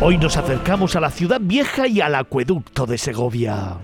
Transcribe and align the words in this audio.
Hoy 0.00 0.18
nos 0.18 0.36
acercamos 0.36 0.94
a 0.94 1.00
la 1.00 1.10
ciudad 1.10 1.40
vieja 1.40 1.88
y 1.88 2.00
al 2.00 2.14
acueducto 2.14 2.86
de 2.86 2.96
Segovia. 2.96 3.78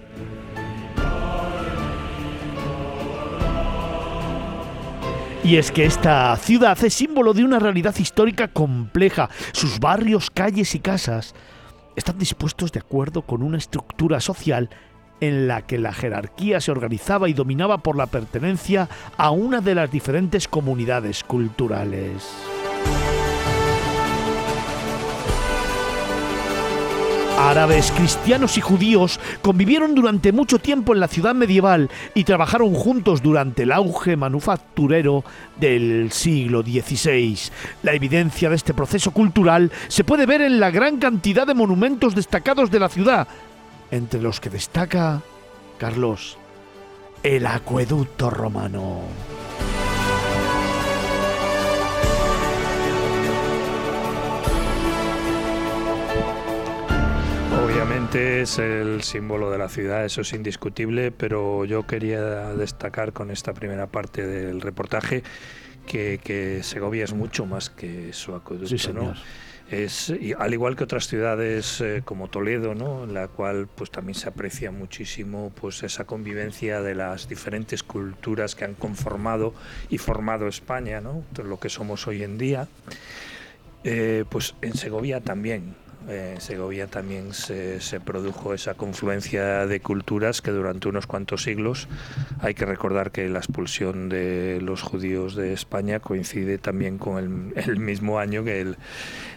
Y 5.43 5.57
es 5.57 5.73
que 5.73 5.85
esta 5.85 6.37
ciudad 6.37 6.79
es 6.85 6.95
símbolo 6.95 7.35
de 7.35 7.43
una 7.43 7.59
realidad 7.59 7.97
histórica 7.99 8.47
compleja. 8.47 9.31
Sus 9.51 9.81
barrios, 9.81 10.31
calles 10.31 10.77
y 10.77 10.79
casas 10.79 11.35
están 11.97 12.19
dispuestos 12.19 12.73
de 12.73 12.81
acuerdo 12.81 13.23
con 13.23 13.43
una 13.43 13.59
estructura 13.59 14.21
social 14.21 14.71
en 15.21 15.47
la 15.47 15.63
que 15.63 15.79
la 15.79 15.93
jerarquía 15.93 16.61
se 16.61 16.73
organizaba 16.73 17.29
y 17.29 17.33
dominaba 17.33 17.79
por 17.79 17.97
la 17.97 18.07
pertenencia 18.07 18.89
a 19.17 19.31
una 19.31 19.61
de 19.61 19.75
las 19.75 19.91
diferentes 19.91 20.49
comunidades 20.49 21.23
culturales. 21.23 22.62
Árabes, 27.53 27.93
cristianos 27.93 28.57
y 28.57 28.63
judíos 28.63 29.21
convivieron 29.43 29.95
durante 29.95 30.33
mucho 30.33 30.59
tiempo 30.59 30.95
en 30.95 31.01
la 31.01 31.07
ciudad 31.07 31.35
medieval 31.35 31.91
y 32.15 32.25
trabajaron 32.25 32.73
juntos 32.73 33.21
durante 33.21 33.65
el 33.65 33.73
auge 33.73 34.17
manufacturero 34.17 35.23
del 35.61 36.11
siglo 36.13 36.63
XVI. 36.63 37.39
La 37.83 37.93
evidencia 37.93 38.49
de 38.49 38.57
este 38.57 38.73
proceso 38.73 39.11
cultural 39.11 39.71
se 39.89 40.03
puede 40.03 40.25
ver 40.25 40.41
en 40.41 40.61
la 40.61 40.71
gran 40.71 40.97
cantidad 40.97 41.47
de 41.47 41.53
monumentos 41.53 42.15
destacados 42.15 42.71
de 42.71 42.81
la 42.81 42.89
ciudad, 42.89 43.29
entre 43.91 44.23
los 44.23 44.41
que 44.41 44.49
destaca, 44.49 45.21
Carlos, 45.77 46.39
el 47.23 47.45
acueducto 47.45 48.31
romano. 48.31 49.03
Es 58.11 58.59
el 58.59 59.03
símbolo 59.03 59.51
de 59.51 59.57
la 59.57 59.69
ciudad, 59.69 60.05
eso 60.05 60.21
es 60.21 60.33
indiscutible, 60.35 61.13
pero 61.13 61.65
yo 61.65 61.87
quería 61.87 62.53
destacar 62.53 63.13
con 63.15 63.31
esta 63.31 63.55
primera 63.55 63.87
parte 63.87 64.27
del 64.27 64.61
reportaje 64.61 65.23
que, 65.87 66.61
Segovia 66.63 67.05
es 67.05 67.15
mucho 67.15 67.47
más 67.47 67.71
que 67.71 68.13
su 68.13 68.35
acueducto, 68.35 68.93
¿no? 68.93 69.15
Es, 69.71 70.13
al 70.39 70.53
igual 70.53 70.77
que 70.77 70.85
otras 70.85 71.07
ciudades 71.07 71.81
eh, 71.81 72.03
como 72.05 72.29
Toledo, 72.29 72.75
¿no? 72.75 73.05
en 73.05 73.15
la 73.15 73.29
cual 73.29 73.69
pues 73.75 73.91
también 73.91 74.15
se 74.15 74.29
aprecia 74.29 74.71
muchísimo 74.71 75.51
pues 75.59 75.83
esa 75.83 76.05
convivencia 76.05 76.83
de 76.83 76.95
las 76.95 77.27
diferentes 77.27 77.83
culturas 77.83 78.55
que 78.55 78.67
han 78.67 78.75
conformado 78.75 79.55
y 79.89 79.97
formado 79.97 80.47
España, 80.49 81.01
¿no? 81.01 81.25
lo 81.43 81.59
que 81.59 81.71
somos 81.71 82.07
hoy 82.07 82.23
en 82.23 82.37
día. 82.37 82.69
Eh, 83.85 84.25
pues 84.29 84.55
en 84.61 84.75
Segovia 84.75 85.21
también 85.21 85.75
en 86.09 86.41
Segovia 86.41 86.87
también 86.87 87.33
se, 87.33 87.79
produjo 88.05 88.55
esa 88.55 88.75
confluencia 88.75 89.67
de 89.67 89.81
culturas 89.81 90.43
que 90.43 90.51
durante 90.51 90.89
unos 90.89 91.07
cuantos 91.07 91.43
siglos 91.43 91.89
hay 92.41 92.55
que 92.55 92.65
recordar 92.65 93.11
que 93.11 93.29
la 93.29 93.39
expulsión 93.39 94.09
de 94.09 94.61
los 94.61 94.83
judíos 94.83 95.35
de 95.35 95.53
España 95.53 96.01
coincide 96.01 96.59
también 96.59 96.99
con 96.99 97.53
el, 97.57 97.79
mismo 97.79 98.19
año 98.19 98.45
que 98.45 98.61
el 98.61 98.77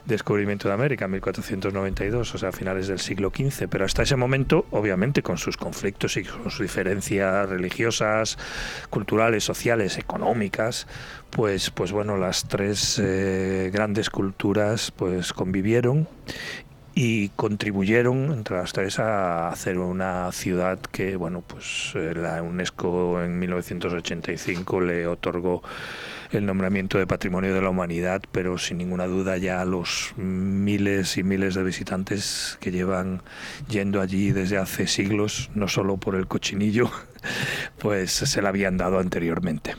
descubrimiento 0.05 0.67
de 0.67 0.73
América, 0.73 1.07
1492, 1.07 2.35
o 2.35 2.37
sea, 2.37 2.49
a 2.49 2.51
finales 2.51 2.87
del 2.87 2.99
siglo 2.99 3.31
XV. 3.35 3.67
Pero 3.69 3.85
hasta 3.85 4.03
ese 4.03 4.15
momento, 4.15 4.65
obviamente, 4.71 5.23
con 5.23 5.37
sus 5.37 5.57
conflictos 5.57 6.17
y 6.17 6.23
con 6.23 6.51
sus 6.51 6.61
diferencias 6.61 7.49
religiosas, 7.49 8.37
culturales, 8.89 9.43
sociales, 9.43 9.97
económicas, 9.97 10.87
pues, 11.35 11.69
pues 11.69 11.91
bueno, 11.91 12.17
las 12.17 12.47
tres 12.47 12.97
eh, 12.97 13.69
grandes 13.73 14.09
culturas 14.09 14.91
pues 14.91 15.33
convivieron 15.33 16.07
y 16.97 17.27
contribuyeron 17.29 18.31
entre 18.31 18.55
las 18.55 18.71
tres 18.71 18.99
a 18.99 19.49
hacer 19.49 19.77
una 19.77 20.31
ciudad 20.31 20.79
que 20.79 21.17
bueno 21.17 21.43
pues 21.45 21.91
eh, 21.93 22.13
la 22.15 22.41
UNESCO 22.41 23.21
en 23.21 23.37
1985 23.37 24.79
le 24.79 25.05
otorgó 25.05 25.61
el 26.31 26.45
nombramiento 26.45 26.97
de 26.97 27.05
Patrimonio 27.05 27.53
de 27.53 27.61
la 27.61 27.69
Humanidad, 27.69 28.21
pero 28.31 28.57
sin 28.57 28.77
ninguna 28.77 29.05
duda 29.05 29.37
ya 29.37 29.63
los 29.65 30.13
miles 30.17 31.17
y 31.17 31.23
miles 31.23 31.53
de 31.53 31.63
visitantes 31.63 32.57
que 32.61 32.71
llevan 32.71 33.21
yendo 33.69 34.01
allí 34.01 34.31
desde 34.31 34.57
hace 34.57 34.87
siglos, 34.87 35.49
no 35.53 35.67
solo 35.67 35.97
por 35.97 36.15
el 36.15 36.27
cochinillo, 36.27 36.89
pues 37.79 38.11
se 38.11 38.41
la 38.41 38.49
habían 38.49 38.77
dado 38.77 38.99
anteriormente. 38.99 39.75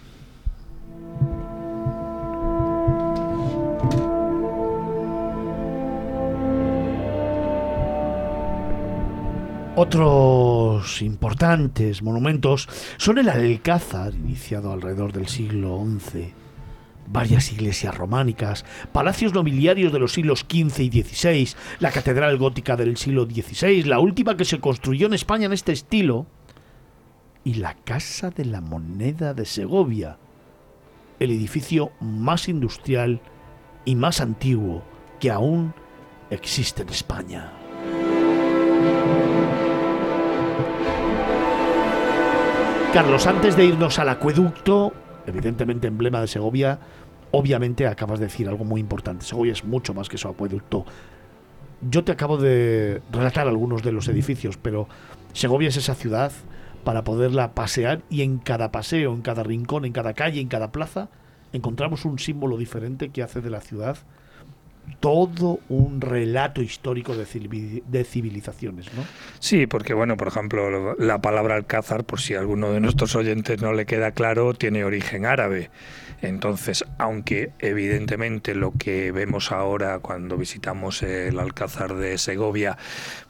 Otros 9.79 11.03
importantes 11.03 12.03
monumentos 12.03 12.67
son 12.97 13.19
el 13.19 13.29
Alcázar, 13.29 14.15
iniciado 14.15 14.73
alrededor 14.73 15.13
del 15.13 15.29
siglo 15.29 15.85
XI, 16.01 16.33
varias 17.09 17.53
iglesias 17.53 17.95
románicas, 17.95 18.65
palacios 18.93 19.35
nobiliarios 19.35 19.93
de 19.93 19.99
los 19.99 20.15
siglos 20.15 20.47
XV 20.49 20.81
y 20.81 21.03
XVI, 21.03 21.51
la 21.79 21.93
catedral 21.93 22.39
gótica 22.39 22.75
del 22.75 22.97
siglo 22.97 23.27
XVI, 23.27 23.83
la 23.83 23.99
última 23.99 24.35
que 24.39 24.47
se 24.47 24.61
construyó 24.61 25.09
en 25.09 25.13
España 25.13 25.45
en 25.45 25.53
este 25.53 25.73
estilo, 25.73 26.27
y 27.45 27.55
la 27.57 27.75
Casa 27.75 28.31
de 28.31 28.47
la 28.47 28.63
Moneda 28.63 29.35
de 29.35 29.45
Segovia, 29.45 30.17
el 31.21 31.33
edificio 31.33 31.93
más 32.01 32.49
industrial 32.49 33.21
y 33.85 33.95
más 33.95 34.23
antiguo 34.23 34.83
que 35.21 35.31
aún 35.31 35.75
existe 36.31 36.81
en 36.81 36.89
España. 36.89 37.53
Carlos, 42.97 43.27
antes 43.27 43.59
de 43.59 43.67
irnos 43.67 43.99
al 43.99 44.09
acueducto, 44.09 44.91
evidentemente 45.27 45.87
emblema 45.87 46.19
de 46.23 46.29
Segovia, 46.29 46.79
obviamente 47.31 47.87
acabas 47.87 48.19
de 48.21 48.25
decir 48.25 48.49
algo 48.49 48.65
muy 48.65 48.81
importante. 48.81 49.27
Segovia 49.27 49.53
es 49.53 49.65
mucho 49.65 49.93
más 49.93 50.09
que 50.09 50.17
su 50.17 50.29
acueducto. 50.29 50.87
Yo 51.83 52.05
te 52.05 52.13
acabo 52.13 52.39
de 52.39 53.03
relatar 53.13 53.49
algunos 53.49 53.83
de 53.83 53.93
los 53.93 54.09
edificios, 54.09 54.57
pero 54.57 54.89
Segovia 55.35 55.69
es 55.69 55.77
esa 55.77 55.95
ciudad 55.95 56.33
para 56.85 57.05
poderla 57.05 57.53
pasear 57.53 58.01
y 58.09 58.23
en 58.23 58.39
cada 58.39 58.73
paseo, 58.73 59.13
en 59.13 59.21
cada 59.21 59.43
rincón, 59.43 59.85
en 59.85 59.93
cada 59.93 60.15
calle, 60.15 60.41
en 60.41 60.49
cada 60.49 60.73
plaza, 60.73 61.11
encontramos 61.53 62.07
un 62.07 62.19
símbolo 62.19 62.57
diferente 62.57 63.11
que 63.11 63.23
hace 63.23 63.43
de 63.43 63.51
la 63.51 63.61
ciudad 63.61 63.99
todo 65.01 65.61
un 65.69 66.01
relato 66.01 66.63
histórico 66.63 67.15
de, 67.15 68.05
civilizaciones, 68.05 68.93
¿no? 68.95 69.05
Sí, 69.39 69.67
porque 69.67 69.95
bueno, 69.95 70.17
por 70.17 70.29
ejemplo, 70.29 70.95
la 70.97 71.21
palabra 71.21 71.57
alcázar, 71.57 72.05
por 72.05 72.21
si 72.21 72.35
a 72.35 72.41
alguno 72.41 72.73
de 72.73 72.81
nuestros 72.81 73.15
oyentes 73.15 73.61
no 73.61 73.73
le 73.73 73.87
queda 73.87 74.13
claro, 74.13 74.55
tiene 74.55 74.85
origen 74.85 75.27
árabe. 75.27 75.71
Entonces, 76.23 76.85
aunque 76.99 77.53
evidentemente 77.59 78.55
lo 78.55 78.73
que 78.73 79.13
vemos 79.13 79.53
ahora 79.53 79.99
cuando 79.99 80.37
visitamos 80.37 81.03
el 81.03 81.39
Alcázar 81.39 81.95
de 81.95 82.17
Segovia, 82.17 82.79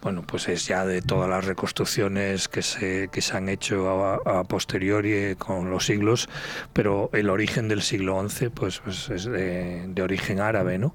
bueno, 0.02 0.22
pues 0.22 0.48
es 0.48 0.66
ya 0.66 0.86
de 0.86 1.02
todas 1.02 1.28
las 1.28 1.44
reconstrucciones 1.44 2.48
que 2.48 2.62
se, 2.62 3.08
que 3.08 3.20
se 3.20 3.36
han 3.36 3.48
hecho 3.48 4.04
a, 4.24 4.44
posteriori 4.44 5.34
con 5.36 5.70
los 5.70 5.86
siglos, 5.86 6.28
pero 6.72 7.10
el 7.12 7.28
origen 7.28 7.68
del 7.68 7.82
siglo 7.82 8.26
XI 8.28 8.50
pues, 8.50 8.78
pues 8.78 9.10
es 9.10 9.24
de 9.24 10.02
origen 10.02 10.40
árabe, 10.40 10.78
¿no? 10.78 10.94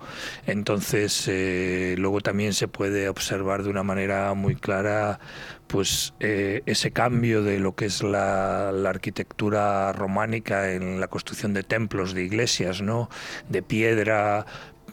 Entonces, 0.51 1.27
eh, 1.27 1.95
luego 1.97 2.21
también 2.21 2.53
se 2.53 2.67
puede 2.67 3.09
observar 3.09 3.63
de 3.63 3.69
una 3.69 3.83
manera 3.83 4.33
muy 4.33 4.55
clara 4.55 5.19
pues 5.67 6.13
eh, 6.19 6.63
ese 6.65 6.91
cambio 6.91 7.43
de 7.43 7.57
lo 7.57 7.75
que 7.75 7.85
es 7.85 8.03
la, 8.03 8.73
la, 8.73 8.89
arquitectura 8.89 9.93
románica 9.93 10.73
en 10.73 10.99
la 10.99 11.07
construcción 11.07 11.53
de 11.53 11.63
templos, 11.63 12.13
de 12.13 12.23
iglesias, 12.23 12.81
¿no? 12.81 13.09
de 13.47 13.61
piedra, 13.61 14.45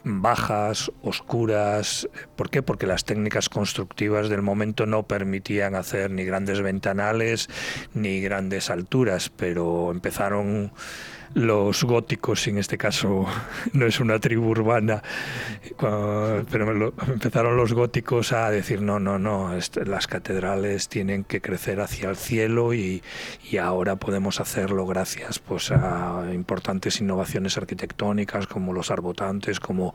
bajas, 0.03 0.91
oscuras. 1.01 2.07
¿Por 2.35 2.49
qué? 2.49 2.61
Porque 2.61 2.87
las 2.87 3.05
técnicas 3.05 3.49
constructivas 3.49 4.29
del 4.29 4.41
momento 4.41 4.85
no 4.85 5.03
permitían 5.03 5.75
hacer 5.75 6.11
ni 6.11 6.23
grandes 6.23 6.61
ventanales 6.61 7.49
ni 7.93 8.21
grandes 8.21 8.69
alturas, 8.69 9.29
pero 9.29 9.91
empezaron 9.91 10.71
los 11.33 11.83
góticos, 11.83 12.47
en 12.47 12.57
este 12.57 12.77
caso 12.77 13.25
no 13.73 13.85
es 13.85 13.99
una 13.99 14.19
tribu 14.19 14.49
urbana, 14.49 15.03
pero 15.77 16.93
empezaron 17.07 17.57
los 17.57 17.73
góticos 17.73 18.33
a 18.33 18.49
decir, 18.49 18.81
no, 18.81 18.99
no, 18.99 19.19
no, 19.19 19.51
las 19.85 20.07
catedrales 20.07 20.89
tienen 20.89 21.23
que 21.23 21.41
crecer 21.41 21.81
hacia 21.81 22.09
el 22.09 22.15
cielo 22.15 22.73
y, 22.73 23.03
y, 23.49 23.57
ahora 23.57 23.97
podemos 23.97 24.39
hacerlo 24.39 24.85
gracias 24.85 25.39
pues, 25.39 25.71
a 25.71 26.25
importantes 26.33 27.01
innovaciones 27.01 27.57
arquitectónicas 27.57 28.47
como 28.47 28.73
los 28.73 28.91
arbotantes, 28.91 29.59
como 29.59 29.93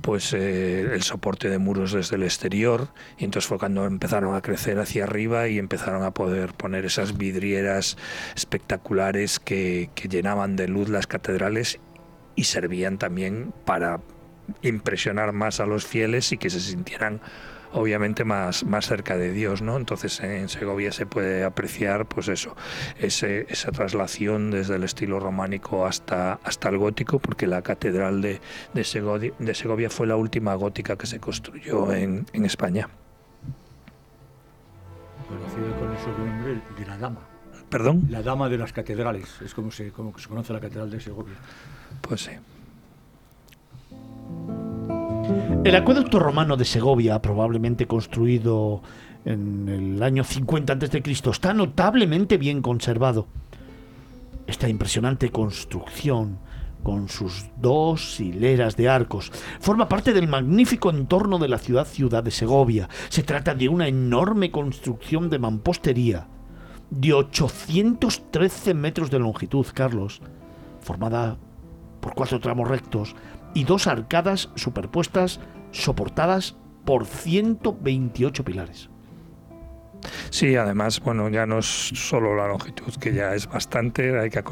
pues, 0.00 0.32
eh, 0.32 0.88
el 0.92 1.02
soporte 1.02 1.48
de 1.48 1.58
muros 1.58 1.92
desde 1.92 2.16
el 2.16 2.22
exterior. 2.22 2.88
Y 3.18 3.24
entonces 3.24 3.48
fue 3.48 3.58
cuando 3.58 3.84
empezaron 3.86 4.34
a 4.34 4.40
crecer 4.40 4.78
hacia 4.78 5.04
arriba 5.04 5.48
y 5.48 5.58
empezaron 5.58 6.02
a 6.02 6.12
poder 6.12 6.54
poner 6.54 6.84
esas 6.84 7.16
vidrieras 7.16 7.96
espectaculares 8.34 9.38
que, 9.38 9.90
que 9.94 10.08
llenaban 10.08 10.56
de 10.56 10.68
luz 10.72 10.88
las 10.88 11.06
catedrales 11.06 11.80
y 12.34 12.44
servían 12.44 12.98
también 12.98 13.52
para 13.64 14.00
impresionar 14.62 15.32
más 15.32 15.60
a 15.60 15.66
los 15.66 15.86
fieles 15.86 16.32
y 16.32 16.38
que 16.38 16.50
se 16.50 16.60
sintieran 16.60 17.20
obviamente 17.72 18.24
más, 18.24 18.64
más 18.64 18.86
cerca 18.86 19.16
de 19.16 19.32
Dios, 19.32 19.62
¿no? 19.62 19.76
Entonces 19.76 20.20
en 20.20 20.48
Segovia 20.48 20.92
se 20.92 21.06
puede 21.06 21.44
apreciar, 21.44 22.06
pues 22.06 22.28
eso, 22.28 22.54
ese, 22.98 23.46
esa 23.48 23.72
traslación 23.72 24.50
desde 24.50 24.76
el 24.76 24.84
estilo 24.84 25.20
románico 25.20 25.86
hasta, 25.86 26.34
hasta 26.44 26.68
el 26.68 26.78
gótico, 26.78 27.18
porque 27.18 27.46
la 27.46 27.62
catedral 27.62 28.20
de, 28.20 28.40
de, 28.74 28.84
Segovia, 28.84 29.32
de 29.38 29.54
Segovia 29.54 29.90
fue 29.90 30.06
la 30.06 30.16
última 30.16 30.54
gótica 30.54 30.96
que 30.96 31.06
se 31.06 31.18
construyó 31.18 31.92
en, 31.92 32.26
en 32.32 32.44
España. 32.44 32.88
Conocido 35.28 35.78
con 35.78 35.90
el 35.90 35.98
sobrenombre 35.98 36.62
de 36.78 36.86
la 36.86 36.98
Dama. 36.98 37.31
¿Perdón? 37.72 38.06
La 38.10 38.22
Dama 38.22 38.50
de 38.50 38.58
las 38.58 38.70
Catedrales, 38.70 39.40
es 39.40 39.54
como 39.54 39.70
se, 39.70 39.92
como 39.92 40.16
se 40.18 40.28
conoce 40.28 40.52
la 40.52 40.60
Catedral 40.60 40.90
de 40.90 41.00
Segovia. 41.00 41.36
Pues 42.02 42.20
sí. 42.20 42.32
El 45.64 45.74
acueducto 45.74 46.18
romano 46.18 46.58
de 46.58 46.66
Segovia, 46.66 47.22
probablemente 47.22 47.86
construido 47.86 48.82
en 49.24 49.70
el 49.70 50.02
año 50.02 50.22
50 50.22 50.74
a.C., 50.74 51.02
está 51.30 51.54
notablemente 51.54 52.36
bien 52.36 52.60
conservado. 52.60 53.26
Esta 54.46 54.68
impresionante 54.68 55.30
construcción, 55.30 56.40
con 56.82 57.08
sus 57.08 57.46
dos 57.56 58.20
hileras 58.20 58.76
de 58.76 58.90
arcos, 58.90 59.32
forma 59.60 59.88
parte 59.88 60.12
del 60.12 60.28
magnífico 60.28 60.90
entorno 60.90 61.38
de 61.38 61.48
la 61.48 61.56
ciudad 61.56 61.86
ciudad 61.86 62.22
de 62.22 62.32
Segovia. 62.32 62.90
Se 63.08 63.22
trata 63.22 63.54
de 63.54 63.70
una 63.70 63.88
enorme 63.88 64.50
construcción 64.50 65.30
de 65.30 65.38
mampostería 65.38 66.26
de 66.92 67.14
813 67.14 68.74
metros 68.74 69.10
de 69.10 69.18
longitud, 69.18 69.66
Carlos, 69.72 70.20
formada 70.82 71.38
por 72.00 72.14
cuatro 72.14 72.38
tramos 72.38 72.68
rectos 72.68 73.16
y 73.54 73.64
dos 73.64 73.86
arcadas 73.86 74.50
superpuestas 74.56 75.40
soportadas 75.70 76.54
por 76.84 77.06
128 77.06 78.44
pilares. 78.44 78.90
Sí, 80.30 80.56
además, 80.56 81.00
bueno, 81.00 81.28
ya 81.30 81.46
no 81.46 81.60
es 81.60 81.66
solo 81.66 82.36
la 82.36 82.48
longitud, 82.48 82.92
que 83.00 83.14
ya 83.14 83.34
es 83.34 83.46
bastante, 83.46 84.18
hay 84.18 84.28
que, 84.28 84.42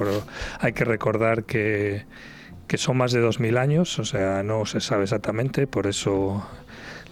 hay 0.61 0.73
que 0.73 0.85
recordar 0.85 1.45
que, 1.45 2.07
que 2.67 2.79
son 2.79 2.97
más 2.97 3.13
de 3.13 3.23
2.000 3.23 3.59
años, 3.59 3.99
o 3.99 4.05
sea, 4.05 4.43
no 4.43 4.65
se 4.65 4.81
sabe 4.81 5.03
exactamente, 5.03 5.67
por 5.67 5.87
eso 5.87 6.47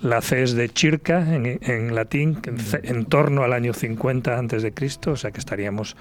la 0.03 0.21
C 0.21 0.43
es 0.43 0.55
de 0.55 0.69
Chirca 0.69 1.35
en, 1.35 1.95
latín, 1.95 2.41
en, 2.83 3.05
torno 3.07 3.43
al 3.43 3.53
año 3.53 3.73
50 3.73 4.39
antes 4.39 4.63
de 4.63 4.73
Cristo, 4.73 5.13
o 5.13 5.17
sea 5.17 5.31
que 5.31 5.39
estaríamos 5.39 5.97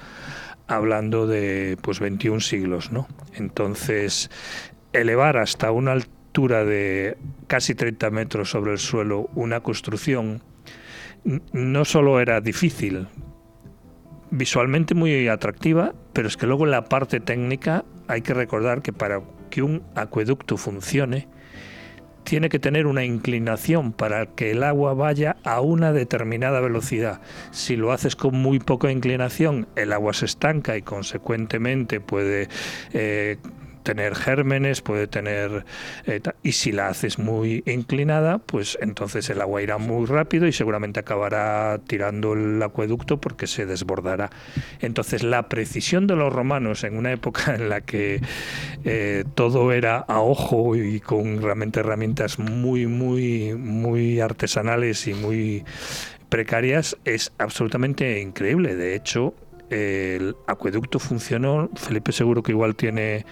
hablando 0.67 1.27
de 1.27 1.77
pues 1.81 1.99
21 1.99 2.39
siglos, 2.41 2.91
¿no? 2.91 3.07
Entonces, 3.35 4.29
elevar 4.93 5.37
hasta 5.37 5.71
una 5.71 5.93
altura 5.93 6.65
de 6.65 7.17
casi 7.47 7.73
30 7.73 8.09
metros 8.11 8.49
sobre 8.51 8.71
el 8.73 8.77
suelo 8.77 9.29
una 9.33 9.61
construcción 9.61 10.43
no 11.51 11.83
solo 11.83 12.19
era 12.19 12.39
difícil, 12.41 13.07
visualmente 14.31 14.95
muy 14.95 15.27
atractiva, 15.27 15.93
pero 16.13 16.27
es 16.27 16.37
que 16.37 16.47
luego 16.47 16.65
en 16.65 16.71
la 16.71 16.85
parte 16.85 17.19
técnica 17.19 17.85
hay 18.07 18.21
que 18.21 18.33
recordar 18.33 18.81
que 18.81 18.93
para 18.93 19.21
que 19.49 19.61
un 19.61 19.83
acueducto 19.95 20.57
funcione, 20.57 21.27
tiene 22.27 22.49
que 22.49 22.59
tener 22.59 22.87
una 22.87 23.05
inclinación 23.05 23.93
para 23.93 24.25
que 24.25 24.51
el 24.51 24.63
agua 24.63 24.93
vaya 24.93 25.37
a 25.45 25.61
una 25.61 25.93
determinada 25.93 26.59
velocidad. 26.59 27.21
Si 27.51 27.77
lo 27.77 27.93
haces 27.93 28.17
con 28.17 28.35
muy 28.35 28.59
poca 28.59 28.91
inclinación, 28.91 29.65
el 29.77 29.93
agua 29.93 30.13
se 30.13 30.25
estanca 30.25 30.75
y 30.75 30.81
consecuentemente 30.81 32.01
puede 32.01 32.49
eh, 32.91 33.37
tener 33.87 34.15
gérmenes, 34.15 34.81
puede 34.81 35.07
tener... 35.07 35.63
Eh, 36.07 36.19
y 36.43 36.51
si 36.51 36.73
la 36.73 36.89
haces 36.89 37.19
muy 37.19 37.63
inclinada, 37.65 38.37
pues 38.39 38.77
entonces 38.81 39.29
el 39.29 39.39
agua 39.39 39.61
irá 39.61 39.77
muy 39.77 40.05
rápido 40.05 40.45
y 40.45 40.51
seguramente 40.51 40.99
acabará 40.99 41.79
tirando 41.87 42.33
el 42.33 42.61
acueducto 42.61 43.21
porque 43.21 43.47
se 43.47 43.65
desbordará. 43.65 44.29
Entonces 44.81 45.23
la 45.23 45.47
precisión 45.47 46.05
de 46.05 46.17
los 46.17 46.33
romanos 46.33 46.83
en 46.83 46.97
una 46.97 47.13
época 47.13 47.55
en 47.55 47.69
la 47.69 47.79
que 47.79 48.19
eh, 48.83 49.23
todo 49.35 49.71
era 49.71 49.99
a 49.99 50.19
ojo 50.19 50.75
y 50.75 50.99
con 50.99 51.41
realmente 51.41 51.79
herramientas 51.79 52.39
muy, 52.39 52.87
muy, 52.87 53.53
muy 53.53 54.19
artesanales 54.19 55.07
y 55.07 55.13
muy 55.13 55.63
precarias 56.27 56.97
es 57.05 57.31
absolutamente 57.37 58.19
increíble. 58.19 58.75
De 58.75 58.95
hecho, 58.95 59.33
el 59.69 60.35
acueducto 60.45 60.99
funcionó, 60.99 61.69
Felipe 61.75 62.11
seguro 62.11 62.43
que 62.43 62.51
igual 62.51 62.75
tiene 62.75 63.25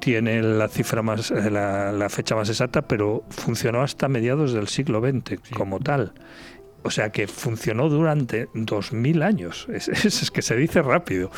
tiene 0.00 0.42
la 0.42 0.68
cifra 0.68 1.02
más, 1.02 1.30
eh, 1.30 1.50
la, 1.50 2.08
fecha 2.08 2.34
más 2.34 2.48
exacta, 2.48 2.82
pero 2.82 3.24
funcionó 3.28 3.82
hasta 3.82 4.08
mediados 4.08 4.52
del 4.52 4.68
siglo 4.68 5.00
XX 5.00 5.40
como 5.54 5.80
tal. 5.80 6.12
O 6.82 6.90
sea 6.90 7.10
que 7.10 7.26
funcionó 7.26 7.88
durante 7.88 8.48
2000 8.54 9.22
años. 9.22 9.66
Es, 9.72 9.88
es, 9.88 10.30
que 10.30 10.42
se 10.42 10.56
dice 10.56 10.82
rápido. 10.82 11.30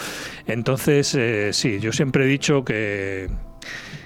Entonces, 0.46 1.14
eh, 1.14 1.50
sí, 1.52 1.80
yo 1.80 1.92
siempre 1.92 2.24
he 2.24 2.28
dicho 2.28 2.64
que, 2.64 3.28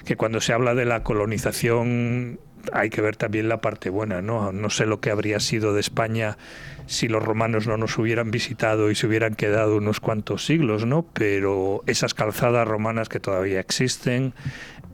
que 0.05 0.15
cuando 0.15 0.39
se 0.39 0.53
habla 0.53 0.73
de 0.73 0.85
la 0.85 1.03
colonización 1.03 2.39
hay 2.71 2.89
que 2.89 3.01
ver 3.01 3.15
también 3.15 3.49
la 3.49 3.61
parte 3.61 3.89
buena, 3.89 4.21
¿no? 4.21 4.51
No 4.51 4.69
sé 4.69 4.85
lo 4.85 4.99
que 4.99 5.11
habría 5.11 5.39
sido 5.39 5.73
de 5.73 5.81
España 5.81 6.37
si 6.85 7.07
los 7.07 7.23
romanos 7.23 7.67
no 7.67 7.77
nos 7.77 7.97
hubieran 7.97 8.31
visitado 8.31 8.91
y 8.91 8.95
se 8.95 9.07
hubieran 9.07 9.35
quedado 9.35 9.77
unos 9.77 9.99
cuantos 9.99 10.45
siglos, 10.45 10.85
¿no? 10.85 11.05
Pero 11.13 11.83
esas 11.87 12.13
calzadas 12.13 12.67
romanas 12.67 13.09
que 13.09 13.19
todavía 13.19 13.59
existen, 13.59 14.33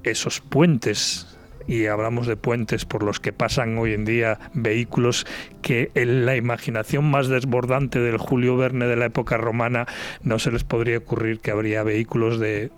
esos 0.03 0.39
puentes 0.39 1.27
y 1.67 1.85
hablamos 1.85 2.25
de 2.25 2.35
puentes 2.35 2.85
por 2.85 3.03
los 3.03 3.19
que 3.19 3.31
pasan 3.31 3.77
hoy 3.77 3.93
en 3.93 4.03
día 4.03 4.39
vehículos 4.53 5.27
que 5.61 5.91
en 5.93 6.25
la 6.25 6.35
imaginación 6.35 7.09
más 7.09 7.27
desbordante 7.27 7.99
del 7.99 8.17
Julio 8.17 8.57
Verne 8.57 8.87
de 8.87 8.95
la 8.95 9.05
época 9.05 9.37
romana 9.37 9.85
no 10.23 10.39
se 10.39 10.51
les 10.51 10.63
podría 10.63 10.97
ocurrir 10.97 11.39
que 11.41 11.51
habría 11.51 11.83
vehículos 11.83 12.39
de 12.39 12.71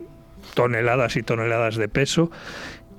toneladas 0.55 1.15
y 1.15 1.23
toneladas 1.23 1.77
de 1.77 1.87
peso 1.87 2.31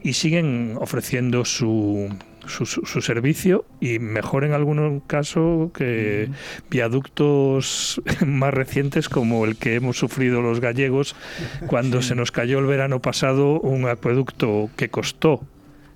y 0.03 0.15
siguen 0.15 0.77
ofreciendo 0.81 1.45
su, 1.45 2.09
su, 2.47 3.01
servicio 3.01 3.65
y 3.81 3.99
mejor 3.99 4.45
en 4.45 4.53
algunos 4.53 5.03
casos 5.07 5.71
que 5.73 6.29
viaductos 6.71 8.01
más 8.27 8.53
recientes 8.53 9.09
como 9.09 9.45
el 9.45 9.57
que 9.57 9.75
hemos 9.75 9.99
sufrido 9.99 10.43
los 10.43 10.61
gallegos 10.61 11.15
cuando 11.67 12.03
se 12.03 12.15
nos 12.15 12.33
cayó 12.33 12.59
el 12.59 12.67
verano 12.67 13.01
pasado 13.01 13.61
un 13.61 13.89
acueducto 13.89 14.71
que 14.77 14.89
costó 14.89 15.41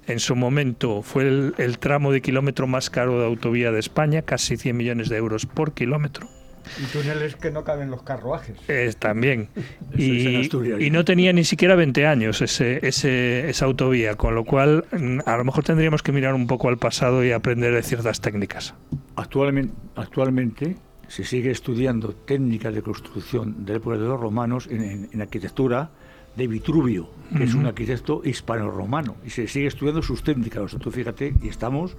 en 0.07 0.21
su 0.21 0.37
momento 0.37 1.03
fue 1.03 1.25
el, 1.25 1.55
el 1.59 1.79
tramo 1.79 2.13
de 2.13 2.23
kilómetro 2.23 2.67
más 2.69 2.91
caro 2.91 3.19
de 3.19 3.27
autovía 3.27 3.73
de 3.73 3.81
España, 3.81 4.23
casi 4.23 4.57
100 4.57 4.77
millones 4.77 5.09
de 5.09 5.17
euros 5.17 5.47
por 5.47 5.73
kilómetro 5.75 6.29
y 6.79 6.85
túneles 6.87 7.37
que 7.37 7.51
no 7.51 7.65
caben 7.65 7.91
los 7.91 8.03
carruajes. 8.03 8.57
también. 8.99 9.49
y, 9.97 10.49
y, 10.79 10.91
no 10.91 11.05
tenía 11.05 11.33
ni 11.33 11.45
siquiera 11.45 11.75
20 11.75 12.07
años 12.07 12.41
ese, 12.43 12.87
ese, 12.87 13.49
esa 13.49 13.65
autovía, 13.65 14.17
con 14.17 14.35
lo 14.35 14.45
cual 14.45 14.85
mm, 14.93 15.21
a 15.27 15.37
lo 15.37 15.45
mejor 15.45 15.65
tendríamos 15.65 16.03
que 16.03 16.13
mirar 16.13 16.35
un 16.35 16.47
poco 16.47 16.69
al 16.69 16.79
pasado 16.79 17.25
y 17.25 17.33
aprender 17.33 17.75
de 17.75 17.83
ciertas 17.83 18.21
técnicas. 18.21 18.75
Actualmente, 19.17 19.75
actualmente 19.95 20.77
se 21.09 21.25
sigue 21.25 21.51
estudiando 21.51 22.13
técnicas 22.13 22.75
de 22.75 22.83
construcción 22.83 23.65
de 23.65 23.75
la 23.75 23.77
época 23.79 23.97
de 23.97 24.07
los 24.07 24.21
romanos 24.21 24.69
en, 24.71 25.21
arquitectura 25.21 25.91
de 26.37 26.47
Vitruvio, 26.49 27.09
que 27.35 27.45
es 27.45 27.55
un 27.55 27.65
arquitecto 27.65 28.21
hispano-romano, 28.23 29.17
y 29.25 29.31
se 29.31 29.49
sigue 29.49 29.69
estudiando 29.69 30.03
sus 30.03 30.23
técnicas. 30.23 30.77
Tú 30.79 30.91
fíjate, 30.91 31.33
y 31.43 31.49
estamos 31.49 31.97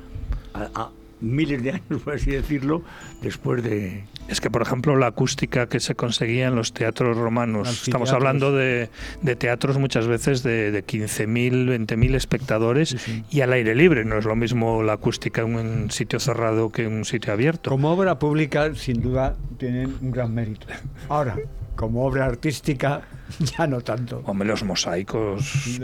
a 0.54 0.92
miles 1.22 1.64
de 1.64 1.72
años, 1.72 2.02
por 2.04 2.16
así 2.16 2.32
decirlo, 2.32 2.84
después 3.22 3.64
de... 3.64 4.06
Es 4.28 4.42
que, 4.42 4.50
por 4.50 4.62
ejemplo, 4.62 4.96
la 4.98 5.08
acústica 5.08 5.68
que 5.68 5.80
se 5.80 5.96
conseguía 5.96 6.48
en 6.48 6.56
los 6.56 6.74
teatros 6.74 7.16
romanos, 7.16 7.84
estamos 7.88 8.12
hablando 8.12 8.52
de, 8.52 8.90
teatros 9.38 9.78
muchas 9.78 10.08
veces 10.08 10.44
de, 10.44 10.72
de 10.72 10.86
15.000, 10.86 11.88
20.000 11.88 12.16
espectadores 12.16 12.98
y 13.30 13.42
al 13.42 13.54
aire 13.54 13.74
libre, 13.74 14.04
no 14.04 14.18
es 14.18 14.26
lo 14.26 14.36
mismo 14.36 14.84
la 14.84 14.94
acústica 14.94 15.42
en 15.42 15.56
un 15.56 15.92
sitio 15.92 16.20
cerrado 16.20 16.70
que 16.72 16.84
en 16.84 16.94
un 16.94 17.06
sitio 17.06 17.32
abierto. 17.32 17.70
Como 17.70 17.92
obra 17.92 18.20
pública, 18.20 18.74
sin 18.76 19.02
duda, 19.02 19.38
tienen 19.58 19.96
un 20.02 20.12
gran 20.12 20.34
mérito. 20.34 20.68
Ahora, 21.08 21.38
como 21.78 22.06
obra 22.06 22.26
artística, 22.26 23.02
ya 23.40 23.66
no 23.66 23.80
tanto. 23.80 24.22
Hombre, 24.26 24.50
los 24.50 24.64
mosaicos. 24.64 25.80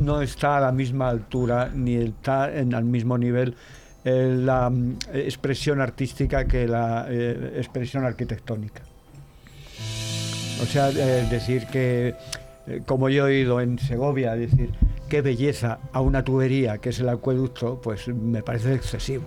No, 0.00 0.20
está 0.20 0.58
a 0.58 0.60
la 0.60 0.72
misma 0.72 1.08
altura 1.08 1.70
ni 1.72 1.94
está 1.94 2.54
en 2.54 2.74
el 2.74 2.84
mismo 2.84 3.16
nivel 3.16 3.56
eh, 4.04 4.34
la 4.36 4.68
mm, 4.68 4.98
expresión 5.14 5.80
artística 5.80 6.46
que 6.46 6.66
la 6.66 7.06
eh, 7.08 7.54
expresión 7.56 8.04
arquitectónica. 8.04 8.82
O 10.62 10.66
sea, 10.66 10.90
eh, 10.90 11.26
decir 11.30 11.66
que, 11.68 12.14
como 12.84 13.08
yo 13.08 13.26
he 13.26 13.38
oído 13.38 13.60
en 13.62 13.78
Segovia, 13.78 14.34
decir 14.34 14.70
qué 15.10 15.20
belleza 15.20 15.80
a 15.92 16.00
una 16.00 16.24
tubería 16.24 16.78
que 16.78 16.88
es 16.88 17.00
el 17.00 17.08
acueducto, 17.10 17.80
pues 17.82 18.08
me 18.08 18.42
parece 18.42 18.72
excesivo. 18.74 19.24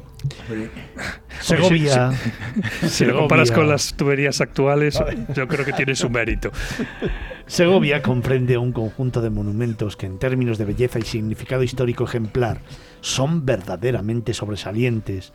Segovia. 1.41 2.11
Si, 2.87 3.05
lo 3.05 3.19
comparas 3.19 3.51
con 3.51 3.67
las 3.67 3.93
tuberías 3.93 4.41
actuales, 4.41 4.97
yo 5.35 5.47
creo 5.47 5.65
que 5.65 5.73
tiene 5.73 5.93
su 5.93 6.09
mérito. 6.09 6.49
Segovia 7.45 8.01
comprende 8.01 8.57
un 8.57 8.71
conjunto 8.71 9.21
de 9.21 9.29
monumentos 9.29 9.97
que 9.97 10.05
en 10.05 10.17
términos 10.17 10.57
de 10.57 10.65
belleza 10.65 10.97
y 10.99 11.03
significado 11.03 11.61
histórico 11.61 12.05
ejemplar 12.05 12.61
son 13.01 13.45
verdaderamente 13.45 14.33
sobresalientes, 14.33 15.33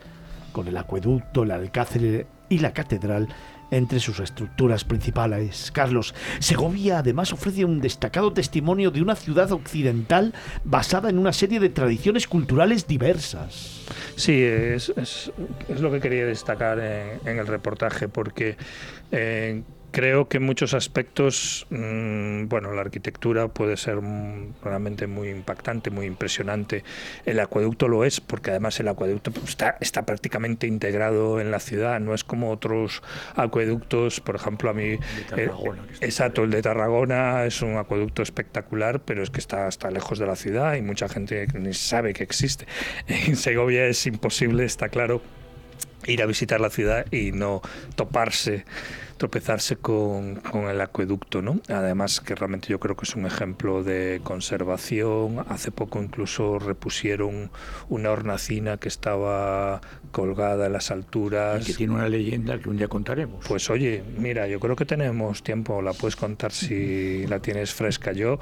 con 0.51 0.67
el 0.67 0.75
acueducto, 0.77 1.43
el 1.43 1.51
alcázar 1.51 2.25
y 2.49 2.59
la 2.59 2.73
catedral 2.73 3.29
entre 3.71 3.99
sus 3.99 4.19
estructuras 4.19 4.83
principales. 4.83 5.71
Carlos, 5.71 6.15
Segovia 6.39 6.99
además 6.99 7.31
ofrece 7.33 7.65
un 7.65 7.81
destacado 7.81 8.33
testimonio 8.33 8.91
de 8.91 9.01
una 9.01 9.15
ciudad 9.15 9.51
occidental 9.51 10.33
basada 10.63 11.09
en 11.09 11.19
una 11.19 11.33
serie 11.33 11.59
de 11.59 11.69
tradiciones 11.69 12.27
culturales 12.27 12.87
diversas. 12.87 13.85
Sí, 14.15 14.43
es, 14.43 14.91
lo 15.79 15.91
que 15.91 15.99
quería 15.99 16.25
destacar 16.25 16.79
en, 16.79 17.37
el 17.37 17.47
reportaje, 17.47 18.07
porque 18.07 18.57
eh, 19.11 19.61
creo 19.91 20.27
que 20.27 20.37
en 20.37 20.43
muchos 20.43 20.73
aspectos, 20.73 21.67
mm, 21.69 22.47
bueno, 22.47 22.73
la 22.73 22.81
arquitectura 22.81 23.47
puede 23.47 23.77
ser 23.77 23.99
realmente 24.63 25.07
muy 25.07 25.29
impactante, 25.29 25.89
muy 25.89 26.05
impresionante. 26.05 26.83
El 27.25 27.39
acueducto 27.39 27.87
lo 27.87 28.05
es, 28.05 28.21
porque 28.21 28.51
además 28.51 28.79
el 28.79 28.87
acueducto 28.87 29.31
pues, 29.31 29.49
está, 29.49 29.77
está 29.79 30.05
prácticamente 30.05 30.67
integrado 30.67 31.39
en 31.39 31.51
la 31.51 31.59
ciudad, 31.59 31.99
no 31.99 32.13
es 32.13 32.23
como 32.23 32.51
otros 32.51 33.01
acueductos, 33.35 34.19
por 34.19 34.35
ejemplo, 34.35 34.69
a 34.69 34.73
mí... 34.73 34.97
Eh, 35.37 35.49
exacto, 36.01 36.43
el 36.43 36.51
de 36.51 36.61
Tarragona 36.61 37.45
es 37.45 37.61
un 37.61 37.77
acueducto 37.77 38.21
espectacular, 38.21 39.01
pero 39.01 39.23
es 39.23 39.29
que 39.29 39.39
está, 39.39 39.67
está 39.67 39.91
lejos 39.91 40.19
de 40.19 40.25
la 40.25 40.35
ciudad 40.35 40.75
y 40.75 40.81
mucha 40.81 41.09
gente 41.09 41.47
ni 41.53 41.73
sabe 41.73 42.13
que 42.13 42.23
existe. 42.23 42.65
En 43.29 43.35
Segovia 43.35 43.85
es 43.85 44.05
imposible, 44.07 44.65
está 44.65 44.89
claro, 44.89 45.21
ir 46.05 46.21
a 46.21 46.25
visitar 46.25 46.61
la 46.61 46.69
ciudad 46.69 47.05
y 47.11 47.31
no 47.31 47.61
toparse 47.95 48.65
tropezarse 49.19 49.75
con, 49.75 50.37
con, 50.37 50.63
el 50.69 50.79
acueducto, 50.81 51.41
¿no? 51.41 51.59
Además 51.67 52.21
que 52.21 52.33
realmente 52.33 52.69
yo 52.69 52.79
creo 52.79 52.95
que 52.95 53.03
es 53.03 53.15
un 53.15 53.25
ejemplo 53.25 53.83
de 53.83 54.21
conservación. 54.23 55.45
Hace 55.49 55.71
poco 55.71 56.01
incluso 56.01 56.57
repusieron 56.57 57.51
una 57.89 58.11
hornacina 58.11 58.77
que 58.77 58.87
estaba 58.87 59.81
colgada 60.11 60.67
en 60.67 60.73
las 60.73 60.89
alturas. 60.89 61.61
Y 61.61 61.65
que 61.65 61.73
tiene 61.73 61.93
una 61.93 62.07
leyenda 62.07 62.57
que 62.59 62.69
un 62.69 62.77
día 62.77 62.87
contaremos. 62.87 63.45
Pues 63.45 63.69
oye, 63.69 64.03
mira, 64.17 64.47
yo 64.47 64.59
creo 64.59 64.77
que 64.77 64.85
tenemos 64.85 65.43
tiempo, 65.43 65.81
la 65.81 65.91
puedes 65.91 66.15
contar 66.15 66.53
si 66.53 67.27
la 67.27 67.41
tienes 67.41 67.73
fresca. 67.73 68.13
Yo 68.13 68.39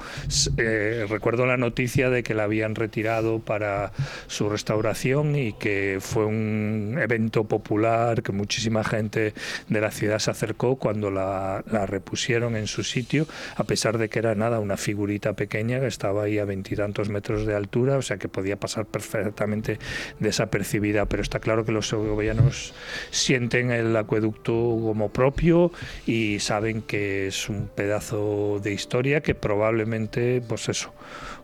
eh, 0.56 1.06
recuerdo 1.08 1.44
la 1.44 1.56
noticia 1.56 2.08
de 2.08 2.22
que 2.22 2.34
la 2.34 2.44
habían 2.44 2.76
retirado 2.76 3.40
para 3.40 3.92
su 4.28 4.48
restauración 4.48 5.34
y 5.34 5.54
que 5.54 5.98
fue 6.00 6.24
un 6.24 6.98
evento 7.00 7.44
popular, 7.44 8.22
que 8.22 8.30
muchísima 8.30 8.84
gente 8.84 9.34
de 9.68 9.80
la 9.80 9.90
ciudad 9.90 10.20
se 10.20 10.30
acercó 10.30 10.67
cuando 10.76 11.10
la, 11.10 11.62
repusieron 11.86 12.56
en 12.56 12.66
su 12.66 12.84
sitio, 12.84 13.26
a 13.56 13.64
pesar 13.64 13.98
de 13.98 14.08
que 14.08 14.18
era 14.18 14.34
nada, 14.34 14.60
una 14.60 14.76
figurita 14.76 15.34
pequeña 15.34 15.80
que 15.80 15.86
estaba 15.86 16.24
ahí 16.24 16.38
a 16.38 16.44
veintitantos 16.44 17.08
metros 17.08 17.46
de 17.46 17.54
altura, 17.54 17.96
o 17.96 18.02
sea 18.02 18.16
que 18.16 18.28
podía 18.28 18.58
pasar 18.58 18.86
perfectamente 18.86 19.78
desapercibida. 20.18 21.06
Pero 21.06 21.22
está 21.22 21.40
claro 21.40 21.64
que 21.64 21.72
los 21.72 21.88
segovianos 21.88 22.74
sienten 23.10 23.70
el 23.70 23.96
acueducto 23.96 24.52
como 24.52 25.10
propio 25.10 25.72
y 26.06 26.38
saben 26.40 26.82
que 26.82 27.28
es 27.28 27.48
un 27.48 27.68
pedazo 27.68 28.60
de 28.62 28.72
historia 28.72 29.20
que 29.20 29.34
probablemente, 29.34 30.42
pues 30.46 30.68
eso, 30.68 30.92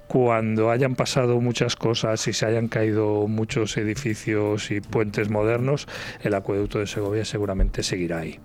cuando 0.06 0.70
hayan 0.70 0.94
pasado 0.94 1.40
muchas 1.40 1.76
cosas 1.76 2.26
y 2.28 2.32
se 2.32 2.46
hayan 2.46 2.68
caído 2.68 3.26
muchos 3.26 3.76
edificios 3.76 4.70
y 4.70 4.80
puentes 4.80 5.30
modernos, 5.30 5.88
el 6.22 6.34
acueducto 6.34 6.78
de 6.78 6.86
Segovia 6.86 7.24
seguramente 7.24 7.82
seguirá 7.82 8.18
ahí. 8.18 8.38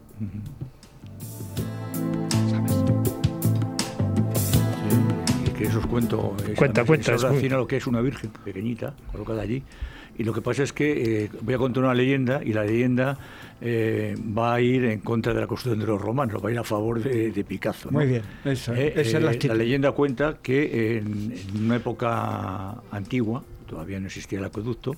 Eso 5.70 5.80
os 5.80 5.88
cuento. 5.88 6.36
Cuenta, 6.56 6.84
cuenta. 6.84 7.16
Es 7.16 7.24
lo 7.24 7.68
que 7.68 7.78
es 7.78 7.88
una 7.88 8.02
virgen 8.02 8.32
pequeñita, 8.44 8.94
colocada 9.12 9.42
allí. 9.42 9.64
Y 10.18 10.24
lo 10.24 10.34
que 10.34 10.42
pasa 10.42 10.64
es 10.64 10.74
que 10.74 11.24
eh, 11.24 11.32
voy 11.42 11.54
a 11.54 11.58
contar 11.58 11.84
una 11.84 11.94
leyenda 11.94 12.42
y 12.44 12.52
la 12.52 12.66
leyenda 12.66 13.18
eh, 13.62 14.18
va 14.38 14.56
a 14.56 14.62
ir 14.62 14.84
en 14.84 15.00
contra 15.00 15.34
de 15.34 15.40
la 15.40 15.48
construcción 15.48 15.80
de 15.80 15.86
los 15.86 16.02
romanos, 16.02 16.44
va 16.44 16.50
a 16.50 16.52
ir 16.52 16.60
a 16.60 16.64
favor 16.66 17.02
de, 17.02 17.44
Picasso. 17.48 17.90
Muy 17.90 18.06
bien, 18.06 18.24
esa, 18.44 18.78
eh, 18.78 18.94
es 18.98 19.14
la, 19.14 19.32
la 19.32 19.54
leyenda 19.54 19.94
cuenta 19.94 20.40
que 20.42 20.98
en, 20.98 21.34
una 21.64 21.78
época 21.78 22.82
antigua, 22.92 23.44
todavía 23.66 23.98
no 24.02 24.08
existía 24.08 24.40
el 24.40 24.46
acueducto, 24.46 24.94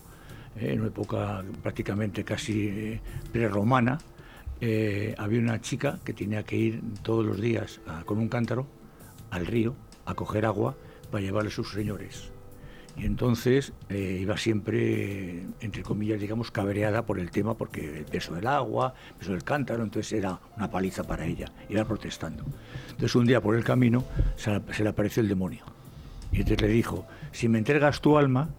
en 0.60 0.80
una 0.80 0.88
época 0.88 1.44
prácticamente 1.62 2.24
casi 2.24 3.00
prerromana, 3.32 4.00
eh, 4.60 5.14
había 5.20 5.40
una 5.40 5.62
chica 5.62 6.00
que 6.04 6.14
tenía 6.14 6.42
que 6.44 6.56
ir 6.56 6.82
todos 7.04 7.26
los 7.26 7.40
días 7.40 7.80
con 8.06 8.18
un 8.18 8.28
cántaro 8.28 8.66
al 9.30 9.46
río 9.46 9.76
a 10.12 10.16
coger 10.16 10.46
agua 10.46 10.76
para 11.10 11.24
llevarle 11.24 11.50
a 11.50 11.54
sus 11.54 11.72
señores. 11.72 12.32
Y 12.98 13.06
entonces 13.06 13.74
eh, 13.90 14.20
iba 14.22 14.38
siempre, 14.38 15.46
entre 15.62 15.82
comillas, 15.82 16.20
digamos, 16.20 16.52
cabreada 16.52 17.06
por 17.06 17.20
el 17.20 17.32
tema, 17.32 17.56
porque 17.56 18.00
el 18.00 18.06
peso 18.06 18.36
del 18.36 18.48
agua, 18.48 18.94
el 19.12 19.16
peso 19.16 19.32
del 19.32 19.44
cántaro, 19.44 19.84
entonces 19.84 20.12
era 20.12 20.40
una 20.58 20.70
paliza 20.70 21.04
para 21.04 21.26
ella, 21.26 21.52
iba 21.70 21.86
protestando. 21.86 22.44
Entonces 22.90 23.16
un 23.16 23.26
día 23.26 23.42
por 23.42 23.56
el 23.56 23.64
camino 23.64 24.04
se, 24.36 24.62
se 24.74 24.84
le 24.84 24.90
apareció 24.90 25.22
el 25.22 25.30
demonio. 25.30 25.64
Y 26.32 26.38
entonces 26.38 26.62
le 26.62 26.68
dijo, 26.68 27.06
si 27.32 27.48
me 27.48 27.58
entregas 27.58 28.02
tu 28.02 28.18
alma, 28.18 28.50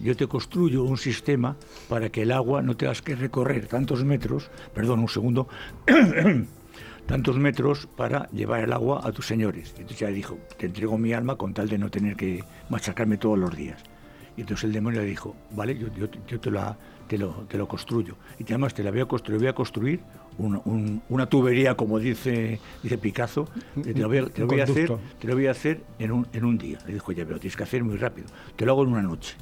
yo 0.00 0.16
te 0.16 0.26
construyo 0.26 0.84
un 0.84 0.98
sistema 0.98 1.56
para 1.88 2.10
que 2.10 2.22
el 2.22 2.32
agua 2.32 2.62
no 2.62 2.76
tengas 2.76 3.02
que 3.02 3.14
recorrer 3.14 3.66
tantos 3.66 4.04
metros, 4.04 4.50
perdón, 4.74 5.00
un 5.00 5.08
segundo, 5.08 5.48
tantos 7.06 7.38
metros 7.38 7.86
para 7.96 8.28
llevar 8.30 8.64
el 8.64 8.72
agua 8.72 9.00
a 9.04 9.12
tus 9.12 9.26
señores. 9.26 9.70
Entonces 9.76 9.98
ya 9.98 10.08
dijo, 10.08 10.38
te 10.58 10.66
entrego 10.66 10.98
mi 10.98 11.12
alma 11.12 11.36
con 11.36 11.54
tal 11.54 11.68
de 11.68 11.78
no 11.78 11.90
tener 11.90 12.16
que 12.16 12.44
machacarme 12.68 13.16
todos 13.16 13.38
los 13.38 13.56
días. 13.56 13.82
Y 14.36 14.42
entonces 14.42 14.64
el 14.64 14.72
demonio 14.72 15.00
le 15.00 15.06
dijo, 15.06 15.34
vale, 15.52 15.78
yo, 15.78 15.88
yo, 16.28 16.40
te, 16.40 16.50
la, 16.50 16.76
te, 17.08 17.16
lo, 17.16 17.46
te, 17.48 17.56
lo, 17.56 17.66
construyo. 17.66 18.16
Y 18.38 18.44
además 18.44 18.74
te 18.74 18.82
la 18.82 18.90
voy 18.90 19.00
a 19.00 19.06
construir, 19.06 19.38
voy 19.38 19.48
a 19.48 19.54
construir 19.54 20.00
una 21.08 21.26
tubería, 21.26 21.74
como 21.74 21.98
dice, 21.98 22.60
dice 22.82 22.98
Picasso, 22.98 23.48
te 23.82 23.94
lo 23.94 24.08
voy 24.08 24.18
a, 24.18 24.26
te 24.26 24.42
lo 24.42 24.46
voy 24.46 24.60
a 24.60 24.64
hacer, 24.64 24.92
te 25.18 25.26
lo 25.26 25.34
voy 25.34 25.46
a 25.46 25.52
hacer 25.52 25.82
en, 25.98 26.12
un, 26.12 26.26
en 26.34 26.44
un 26.44 26.58
día. 26.58 26.78
Le 26.86 26.94
dijo, 26.94 27.12
ya, 27.12 27.24
pero 27.24 27.38
tienes 27.38 27.56
que 27.56 27.62
hacer 27.62 27.82
muy 27.82 27.96
rápido. 27.96 28.28
Te 28.56 28.66
lo 28.66 28.72
hago 28.72 28.82
en 28.82 28.88
una 28.90 29.02
noche. 29.02 29.36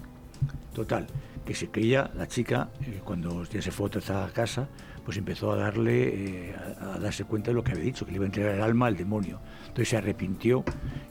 Total, 0.73 1.07
que 1.45 1.55
se 1.55 1.69
creía 1.69 2.11
la 2.15 2.29
chica, 2.29 2.71
eh, 2.83 3.01
cuando 3.05 3.45
ya 3.45 3.63
se 3.63 3.71
fue 3.71 3.91
a 3.91 4.29
casa, 4.33 4.69
pues 5.05 5.17
empezó 5.17 5.53
a 5.53 5.57
darle, 5.57 6.49
eh, 6.49 6.55
a, 6.81 6.99
darse 6.99 7.25
cuenta 7.25 7.51
de 7.51 7.55
lo 7.55 7.65
que 7.65 7.73
había 7.73 7.85
dicho, 7.85 8.05
que 8.05 8.13
le 8.13 8.17
iba 8.17 8.25
a 8.25 8.27
entregar 8.27 8.55
el 8.55 8.63
alma 8.63 8.87
al 8.87 8.97
demonio. 8.97 9.41
Entonces 9.63 9.89
se 9.89 9.97
arrepintió 9.97 10.65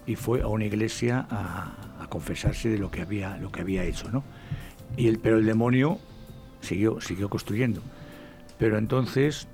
y 0.05 0.15
fue 0.15 0.41
a 0.41 0.47
una 0.47 0.65
iglesia 0.65 1.27
a, 1.29 2.07
confesarse 2.09 2.69
de 2.69 2.77
lo 2.77 2.91
que 2.91 3.01
había, 3.01 3.37
lo 3.37 3.51
que 3.51 3.61
había 3.61 3.83
hecho, 3.85 4.11
¿no? 4.11 4.23
Y 4.97 5.07
el, 5.07 5.17
pero 5.17 5.39
el 5.39 5.47
demonio 5.47 5.97
siguió, 6.61 7.01
siguió 7.01 7.27
construyendo. 7.27 7.81
Pero 8.59 8.77
entonces, 8.77 9.47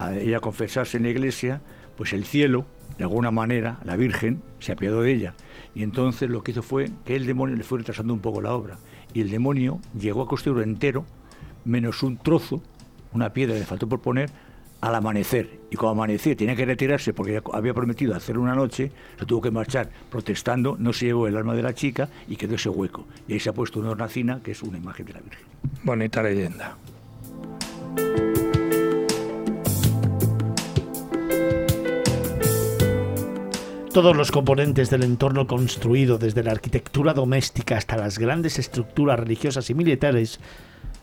a 0.00 0.12
ella 0.12 0.40
confesarse 0.40 0.96
en 0.96 1.04
la 1.04 1.10
iglesia, 1.10 1.60
pues 1.96 2.12
el 2.14 2.24
cielo, 2.24 2.66
de 2.98 3.04
alguna 3.04 3.30
manera, 3.30 3.78
la 3.84 3.94
Virgen, 3.94 4.42
se 4.58 4.72
apiadó 4.72 5.02
de 5.02 5.12
ella. 5.12 5.34
Y 5.72 5.84
entonces 5.84 6.28
lo 6.28 6.42
que 6.42 6.50
hizo 6.50 6.62
fue 6.62 6.90
que 7.04 7.14
el 7.14 7.26
demonio 7.26 7.54
le 7.54 7.62
fue 7.62 7.78
retrasando 7.78 8.12
un 8.12 8.20
poco 8.20 8.42
la 8.42 8.54
obra 8.54 8.78
y 9.14 9.20
el 9.20 9.30
demonio 9.30 9.80
llegó 9.98 10.22
a 10.22 10.28
construirlo 10.28 10.62
entero, 10.62 11.04
menos 11.64 12.02
un 12.02 12.16
trozo, 12.16 12.62
una 13.12 13.32
piedra 13.32 13.54
le 13.54 13.64
faltó 13.64 13.88
por 13.88 14.00
poner, 14.00 14.30
al 14.82 14.94
amanecer. 14.96 15.60
Y 15.70 15.76
cuando 15.76 16.02
amanecía 16.02 16.36
tenía 16.36 16.56
que 16.56 16.66
retirarse 16.66 17.14
porque 17.14 17.40
había 17.52 17.72
prometido 17.72 18.14
hacer 18.14 18.36
una 18.36 18.54
noche, 18.54 18.90
se 19.18 19.24
tuvo 19.24 19.40
que 19.40 19.50
marchar 19.50 19.88
protestando, 20.10 20.76
no 20.78 20.92
se 20.92 21.06
llevó 21.06 21.28
el 21.28 21.36
alma 21.36 21.54
de 21.54 21.62
la 21.62 21.72
chica 21.72 22.08
y 22.28 22.36
quedó 22.36 22.56
ese 22.56 22.68
hueco. 22.68 23.06
Y 23.28 23.34
ahí 23.34 23.40
se 23.40 23.48
ha 23.48 23.52
puesto 23.52 23.80
una 23.80 23.90
hornacina 23.90 24.40
que 24.42 24.50
es 24.50 24.62
una 24.62 24.78
imagen 24.78 25.06
de 25.06 25.12
la 25.14 25.20
Virgen. 25.20 25.46
Bonita 25.84 26.22
leyenda. 26.22 26.76
Todos 33.92 34.16
los 34.16 34.32
componentes 34.32 34.88
del 34.88 35.02
entorno 35.02 35.46
construido, 35.46 36.16
desde 36.16 36.42
la 36.42 36.52
arquitectura 36.52 37.12
doméstica 37.12 37.76
hasta 37.76 37.98
las 37.98 38.18
grandes 38.18 38.58
estructuras 38.58 39.20
religiosas 39.20 39.68
y 39.68 39.74
militares, 39.74 40.40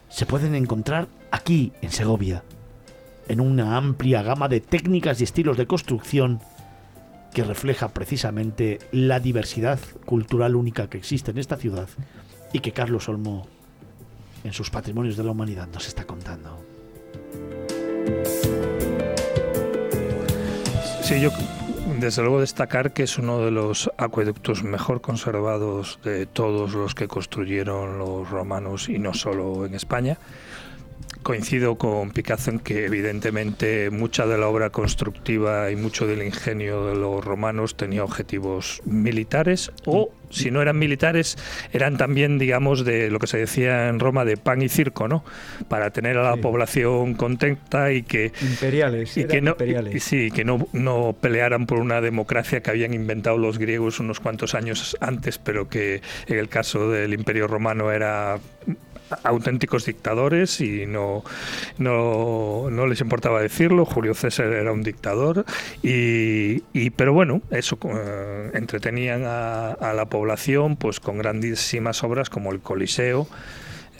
se 0.09 0.25
pueden 0.25 0.55
encontrar 0.55 1.07
aquí, 1.31 1.71
en 1.81 1.91
Segovia, 1.91 2.43
en 3.27 3.39
una 3.39 3.77
amplia 3.77 4.23
gama 4.23 4.47
de 4.47 4.59
técnicas 4.59 5.21
y 5.21 5.23
estilos 5.23 5.57
de 5.57 5.67
construcción 5.67 6.41
que 7.33 7.43
refleja 7.43 7.89
precisamente 7.89 8.79
la 8.91 9.19
diversidad 9.19 9.79
cultural 10.05 10.55
única 10.55 10.89
que 10.89 10.97
existe 10.97 11.31
en 11.31 11.37
esta 11.37 11.57
ciudad 11.57 11.87
y 12.51 12.59
que 12.59 12.71
Carlos 12.71 13.07
Olmo 13.07 13.47
en 14.43 14.53
sus 14.53 14.69
patrimonios 14.71 15.15
de 15.15 15.23
la 15.23 15.31
humanidad 15.31 15.67
nos 15.71 15.87
está 15.87 16.05
contando. 16.05 16.65
Sí, 21.03 21.21
yo 21.21 21.31
desde 21.99 22.21
luego 22.21 22.39
destacar 22.39 22.93
que 22.93 23.03
es 23.03 23.17
uno 23.17 23.39
de 23.39 23.51
los 23.51 23.91
acueductos 23.97 24.63
mejor 24.63 25.01
conservados 25.01 25.99
de 26.03 26.25
todos 26.25 26.73
los 26.73 26.95
que 26.95 27.07
construyeron 27.07 27.97
los 27.97 28.29
romanos 28.29 28.89
y 28.89 28.99
no 28.99 29.13
solo 29.13 29.65
en 29.65 29.73
España 29.73 30.17
coincido 31.23 31.77
con 31.77 32.11
Picasso 32.11 32.51
en 32.51 32.59
que 32.59 32.85
evidentemente 32.85 33.89
mucha 33.89 34.25
de 34.25 34.37
la 34.37 34.47
obra 34.47 34.69
constructiva 34.69 35.69
y 35.71 35.75
mucho 35.75 36.07
del 36.07 36.23
ingenio 36.23 36.85
de 36.85 36.95
los 36.95 37.23
romanos 37.23 37.75
tenía 37.75 38.03
objetivos 38.03 38.81
militares 38.85 39.71
o 39.85 40.11
si 40.29 40.51
no 40.51 40.61
eran 40.61 40.77
militares 40.77 41.37
eran 41.73 41.97
también 41.97 42.37
digamos 42.37 42.85
de 42.85 43.09
lo 43.09 43.19
que 43.19 43.27
se 43.27 43.37
decía 43.37 43.89
en 43.89 43.99
Roma 43.99 44.25
de 44.25 44.37
pan 44.37 44.61
y 44.61 44.69
circo, 44.69 45.07
¿no? 45.07 45.23
Para 45.67 45.91
tener 45.91 46.17
a 46.17 46.23
la 46.23 46.37
población 46.37 47.15
contenta 47.15 47.91
y 47.91 48.03
que 48.03 48.31
imperiales 48.41 49.17
y 49.17 49.25
que 49.25 49.41
no 49.41 49.51
imperiales. 49.51 50.03
sí, 50.03 50.31
que 50.31 50.45
no 50.45 50.67
no 50.73 51.15
pelearan 51.19 51.65
por 51.65 51.79
una 51.79 52.01
democracia 52.01 52.61
que 52.61 52.69
habían 52.69 52.93
inventado 52.93 53.37
los 53.37 53.57
griegos 53.57 53.99
unos 53.99 54.19
cuantos 54.19 54.55
años 54.55 54.95
antes, 55.01 55.37
pero 55.37 55.67
que 55.67 56.01
en 56.27 56.37
el 56.37 56.47
caso 56.47 56.89
del 56.89 57.13
Imperio 57.13 57.47
Romano 57.47 57.91
era 57.91 58.39
auténticos 59.23 59.85
dictadores 59.85 60.61
y 60.61 60.85
no, 60.85 61.23
no, 61.77 62.69
no, 62.69 62.87
les 62.87 63.01
importaba 63.01 63.41
decirlo. 63.41 63.85
Julio 63.85 64.13
César 64.13 64.47
era 64.47 64.71
un 64.71 64.83
dictador, 64.83 65.45
y, 65.81 66.63
y 66.73 66.89
pero 66.91 67.13
bueno, 67.13 67.41
eso 67.51 67.77
eh, 67.83 68.51
entretenían 68.53 69.23
a, 69.25 69.71
a, 69.71 69.93
la 69.93 70.05
población 70.05 70.75
pues 70.75 70.99
con 70.99 71.17
grandísimas 71.17 72.03
obras 72.03 72.29
como 72.29 72.51
el 72.51 72.59
Coliseo. 72.59 73.27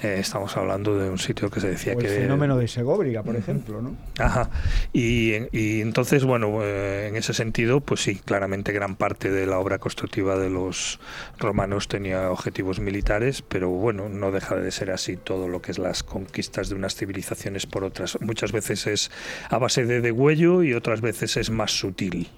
Eh, 0.02 0.18
estamos 0.20 0.56
hablando 0.56 0.98
de 0.98 1.10
un 1.10 1.18
sitio 1.18 1.50
que 1.50 1.60
se 1.60 1.68
decía 1.70 1.94
o 1.94 2.00
el 2.00 2.06
que... 2.06 2.10
fenómeno 2.10 2.58
de 2.58 2.70
Segóbriga, 2.70 3.22
por 3.22 3.36
ejemplo, 3.36 3.82
¿no? 3.82 3.98
Ajá. 4.18 4.50
Y, 4.94 5.34
y 5.52 5.82
entonces, 5.82 6.24
bueno, 6.24 6.64
eh, 6.64 7.08
en 7.10 7.18
ese 7.18 7.34
sentido, 7.34 7.82
pues 7.82 8.02
sí, 8.02 8.16
claramente 8.16 8.72
gran 8.72 8.96
parte 8.96 9.30
de 9.30 9.46
la 9.46 9.60
obra 9.60 9.78
constructiva 9.78 10.38
de 10.38 10.50
los 10.50 11.02
romanos 11.38 11.90
tenía 11.90 12.32
objetivos 12.32 12.80
militares, 12.80 13.42
pero 13.42 13.70
bueno, 13.70 14.08
no 14.08 14.32
deja 14.32 14.56
de 14.56 14.72
ser 14.72 14.92
así 14.92 15.18
todo 15.18 15.50
lo 15.50 15.62
que 15.62 15.72
es 15.72 15.80
las 15.80 16.04
conquistas 16.04 16.70
de 16.70 16.76
unas 16.76 16.96
civilizaciones 16.96 17.66
por 17.66 17.84
otras. 17.84 18.18
Muchas 18.22 18.54
veces 18.54 18.88
es 18.88 19.12
a 19.50 19.58
base 19.58 19.86
de 19.86 20.00
degüello 20.00 20.64
y 20.64 20.74
otras 20.74 21.02
veces 21.02 21.36
es 21.36 21.50
más 21.50 21.72
sutil. 21.72 22.30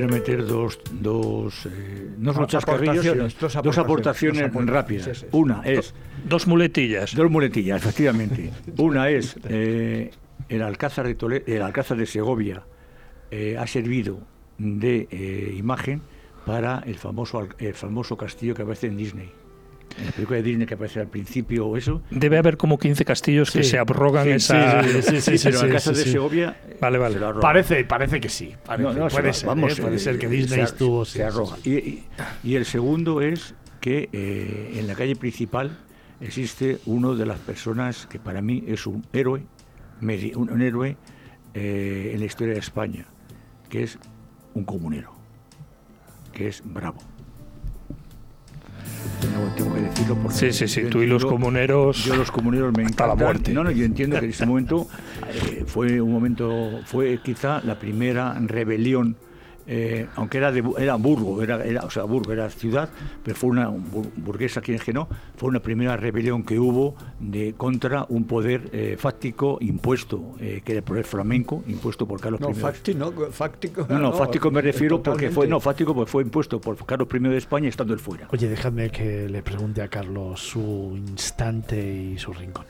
Quiero 0.00 0.14
meter 0.14 0.46
dos, 0.46 0.80
dos 0.92 1.66
eh, 1.66 2.10
no 2.18 2.32
son 2.32 2.46
chascarrillos, 2.46 3.06
aportaciones, 3.06 3.38
dos 3.38 3.56
aportaciones, 3.56 3.64
dos 3.64 3.78
aportaciones, 3.78 4.42
dos 4.42 4.48
aportaciones 4.48 4.66
rápidas. 4.66 5.26
Una 5.32 5.62
es... 5.64 5.94
Dos 6.24 6.46
muletillas. 6.46 7.14
Dos 7.14 7.30
muletillas, 7.30 7.82
efectivamente. 7.82 8.50
Una 8.78 9.10
es 9.10 9.36
eh, 9.48 10.10
el, 10.48 10.62
Alcázar 10.62 11.06
de 11.06 11.14
Toledo, 11.14 11.44
el 11.46 11.62
Alcázar 11.62 11.98
de 11.98 12.06
Segovia 12.06 12.62
eh, 13.30 13.56
ha 13.58 13.66
servido 13.66 14.20
de 14.58 15.06
eh, 15.10 15.54
imagen 15.56 16.02
para 16.46 16.82
el 16.86 16.96
famoso, 16.96 17.46
el 17.58 17.74
famoso 17.74 18.16
castillo 18.16 18.54
que 18.54 18.62
aparece 18.62 18.86
en 18.86 18.96
Disney 18.96 19.39
la 20.04 20.12
película 20.12 20.36
de 20.38 20.42
Disney 20.42 20.66
que 20.66 20.74
aparece 20.74 21.00
al 21.00 21.08
principio 21.08 21.66
o 21.66 21.76
eso. 21.76 22.02
Debe 22.10 22.38
haber 22.38 22.56
como 22.56 22.78
15 22.78 23.04
castillos 23.04 23.50
que 23.50 23.62
se 23.62 23.78
abrogan 23.78 24.24
sí, 24.24 24.30
esa. 24.30 24.82
Sí, 24.82 25.20
sí, 25.20 25.38
sí, 25.38 25.44
pero 25.44 25.60
en 25.66 25.72
caso 25.72 25.92
de 25.92 26.04
Segovia. 26.04 26.56
Vale, 26.80 26.98
vale. 26.98 27.18
Parece, 27.40 27.84
parece 27.84 28.20
que 28.20 28.28
sí. 28.28 28.54
Parece, 28.64 28.82
no, 28.82 28.92
no, 28.92 29.08
puede, 29.08 29.32
se, 29.32 29.40
ser, 29.40 29.48
vamos, 29.48 29.78
¿eh? 29.78 29.82
puede 29.82 29.98
ser 29.98 30.18
que 30.18 30.28
Disney 30.28 30.60
se, 30.60 30.64
estuvo. 30.64 31.04
Se 31.04 31.24
arroja. 31.24 31.56
Y, 31.64 31.70
y, 31.74 32.04
y, 32.44 32.54
el 32.54 32.64
segundo 32.64 33.20
es 33.20 33.54
que 33.80 34.08
eh, 34.12 34.74
en 34.76 34.86
la 34.86 34.94
calle 34.94 35.16
principal 35.16 35.78
existe 36.20 36.78
uno 36.86 37.14
de 37.14 37.26
las 37.26 37.38
personas 37.38 38.06
que 38.06 38.18
para 38.18 38.42
mí 38.42 38.64
es 38.66 38.86
un 38.86 39.04
héroe, 39.12 39.44
un, 40.00 40.50
un 40.50 40.62
héroe 40.62 40.96
eh, 41.54 42.12
en 42.14 42.20
la 42.20 42.26
historia 42.26 42.54
de 42.54 42.60
España, 42.60 43.06
que 43.68 43.82
es 43.82 43.98
un 44.54 44.64
comunero, 44.64 45.12
que 46.32 46.48
es 46.48 46.62
Bravo 46.64 47.00
tengo 49.56 49.69
decirlo 50.00 50.22
porque 50.22 50.38
sí 50.38 50.52
sí 50.52 50.68
sí 50.68 50.82
tú 50.88 51.02
y 51.02 51.06
los 51.06 51.24
comuneros 51.24 52.04
yo 52.04 52.16
los 52.16 52.30
comuneros 52.30 52.72
me 52.76 52.84
hasta 52.84 53.06
la 53.06 53.14
muerte. 53.14 53.52
No 53.52 53.64
no 53.64 53.70
yo 53.70 53.84
entiendo 53.84 54.18
que 54.18 54.24
en 54.24 54.30
ese 54.30 54.46
momento 54.50 54.88
eh, 55.28 55.64
fue 55.66 56.00
un 56.00 56.12
momento 56.12 56.80
fue 56.84 57.18
quizá 57.22 57.60
la 57.64 57.78
primera 57.78 58.34
rebelión 58.40 59.16
eh, 59.72 60.08
aunque 60.16 60.38
era 60.38 60.50
de, 60.50 60.64
era 60.78 60.96
Burgo, 60.96 61.40
era, 61.44 61.64
era, 61.64 61.84
o 61.84 61.90
sea, 61.90 62.02
Burgo 62.02 62.32
era 62.32 62.50
ciudad, 62.50 62.88
pero 63.22 63.36
fue 63.36 63.50
una 63.50 63.68
burguesa 63.68 64.60
quien 64.60 64.78
es 64.78 64.82
que 64.82 64.92
no, 64.92 65.08
fue 65.36 65.48
una 65.48 65.60
primera 65.60 65.96
rebelión 65.96 66.42
que 66.42 66.58
hubo 66.58 66.96
de 67.20 67.54
contra 67.56 68.04
un 68.08 68.24
poder 68.24 68.68
eh, 68.72 68.96
fáctico 68.98 69.58
impuesto, 69.60 70.34
eh, 70.40 70.62
que 70.64 70.72
era 70.72 70.78
el 70.80 70.84
poder 70.84 71.04
flamenco, 71.04 71.62
impuesto 71.68 72.04
por 72.04 72.20
Carlos 72.20 72.40
no, 72.40 72.50
I. 72.50 72.54
Facti, 72.54 72.94
no, 72.96 73.12
fáctico, 73.30 73.86
no, 73.88 74.00
no, 74.00 74.12
fáctico 74.12 74.50
me 74.50 74.60
refiero 74.60 75.00
porque 75.00 75.30
fue, 75.30 75.46
no, 75.46 75.60
fáctico 75.60 75.94
porque 75.94 76.10
fue 76.10 76.24
impuesto 76.24 76.60
por 76.60 76.84
Carlos 76.84 77.06
I 77.14 77.20
de 77.20 77.36
España 77.36 77.68
estando 77.68 77.94
él 77.94 78.00
fuera. 78.00 78.26
Oye, 78.32 78.48
déjame 78.48 78.90
que 78.90 79.28
le 79.28 79.40
pregunte 79.44 79.82
a 79.82 79.88
Carlos 79.88 80.40
su 80.40 80.94
instante 80.96 81.80
y 81.80 82.18
su 82.18 82.32
rincón. 82.32 82.66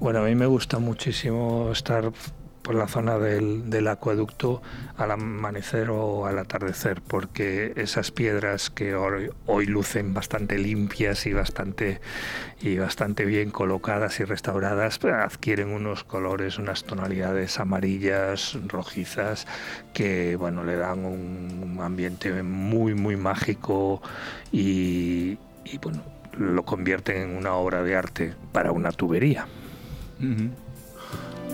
Bueno, 0.00 0.18
a 0.18 0.24
mí 0.24 0.34
me 0.34 0.46
gusta 0.46 0.80
muchísimo 0.80 1.70
estar 1.70 2.10
por 2.62 2.74
la 2.74 2.86
zona 2.86 3.18
del, 3.18 3.68
del, 3.70 3.88
acueducto 3.88 4.62
al 4.96 5.10
amanecer 5.10 5.90
o 5.90 6.26
al 6.26 6.38
atardecer, 6.38 7.02
porque 7.02 7.72
esas 7.76 8.10
piedras 8.10 8.70
que 8.70 8.94
hoy, 8.94 9.66
lucen 9.66 10.14
bastante 10.14 10.58
limpias 10.58 11.26
y 11.26 11.32
bastante, 11.32 12.00
y 12.60 12.78
bastante 12.78 13.24
bien 13.24 13.50
colocadas 13.50 14.20
y 14.20 14.24
restauradas, 14.24 15.00
adquieren 15.04 15.68
unos 15.68 16.04
colores, 16.04 16.58
unas 16.58 16.84
tonalidades 16.84 17.58
amarillas, 17.58 18.56
rojizas, 18.68 19.46
que 19.92 20.36
bueno, 20.36 20.64
le 20.64 20.76
dan 20.76 21.04
un 21.04 21.78
ambiente 21.82 22.42
muy, 22.42 22.94
muy 22.94 23.16
mágico 23.16 24.00
y, 24.52 25.38
y 25.64 25.78
bueno, 25.82 26.02
lo 26.38 26.64
convierten 26.64 27.30
en 27.30 27.36
una 27.36 27.54
obra 27.54 27.82
de 27.82 27.96
arte 27.96 28.34
para 28.52 28.72
una 28.72 28.92
tubería. 28.92 29.46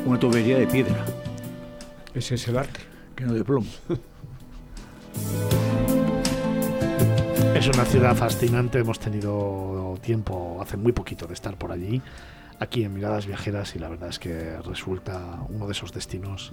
Una 0.09 0.19
tubería 0.19 0.59
de 0.59 0.67
piedra. 0.67 1.05
Ese 2.15 2.37
es 2.37 2.49
el 2.49 2.57
arte. 2.57 2.81
Que 3.15 3.25
no 3.25 3.35
de 3.35 3.45
plomo. 3.45 3.69
Es 7.55 7.67
una 7.69 7.85
ciudad 7.85 8.17
fascinante, 8.17 8.79
hemos 8.79 8.99
tenido 8.99 9.99
tiempo, 10.01 10.59
hace 10.63 10.77
muy 10.77 10.93
poquito, 10.93 11.27
de 11.27 11.35
estar 11.35 11.57
por 11.57 11.73
allí, 11.73 12.01
aquí 12.61 12.85
en 12.85 12.95
Miradas 12.95 13.27
Viajeras, 13.27 13.75
y 13.75 13.81
la 13.81 13.89
verdad 13.89 14.09
es 14.11 14.19
que 14.19 14.57
resulta 14.65 15.41
uno 15.49 15.67
de 15.67 15.73
esos 15.73 15.93
destinos 15.93 16.53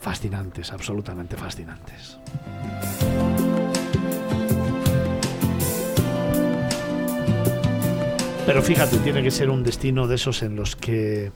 fascinantes, 0.00 0.72
absolutamente 0.72 1.36
fascinantes. 1.36 2.18
Pero 8.44 8.62
fíjate, 8.62 8.98
tiene 8.98 9.22
que 9.22 9.30
ser 9.30 9.48
un 9.48 9.62
destino 9.62 10.06
de 10.08 10.16
esos 10.16 10.42
en 10.42 10.56
los 10.56 10.76
que 10.76 11.30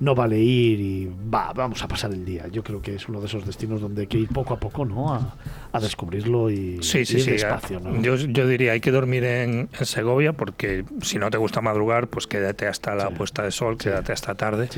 no 0.00 0.14
vale 0.14 0.38
ir 0.38 0.80
y 0.80 1.10
va, 1.32 1.52
vamos 1.52 1.82
a 1.82 1.88
pasar 1.88 2.12
el 2.12 2.24
día. 2.24 2.46
Yo 2.48 2.62
creo 2.62 2.82
que 2.82 2.94
es 2.94 3.08
uno 3.08 3.20
de 3.20 3.26
esos 3.26 3.46
destinos 3.46 3.80
donde 3.80 4.02
hay 4.02 4.06
que 4.06 4.18
ir 4.18 4.28
poco 4.28 4.54
a 4.54 4.60
poco, 4.60 4.84
¿no? 4.84 5.14
A, 5.14 5.36
a 5.72 5.80
descubrirlo 5.80 6.50
y 6.50 6.82
sí, 6.82 7.04
sí, 7.06 7.16
ir 7.16 7.22
sí, 7.22 7.30
despacio, 7.32 7.80
¿no? 7.80 8.00
Yo, 8.02 8.16
yo, 8.16 8.46
diría, 8.46 8.72
hay 8.72 8.80
que 8.80 8.90
dormir 8.90 9.24
en, 9.24 9.68
en, 9.78 9.86
Segovia 9.86 10.32
porque 10.32 10.84
si 11.02 11.18
no 11.18 11.30
te 11.30 11.38
gusta 11.38 11.60
madrugar, 11.60 12.08
pues 12.08 12.26
quédate 12.26 12.66
hasta 12.66 12.94
la 12.94 13.10
puesta 13.10 13.42
de 13.42 13.50
sol, 13.50 13.78
quédate 13.78 14.12
hasta 14.12 14.34
tarde. 14.34 14.68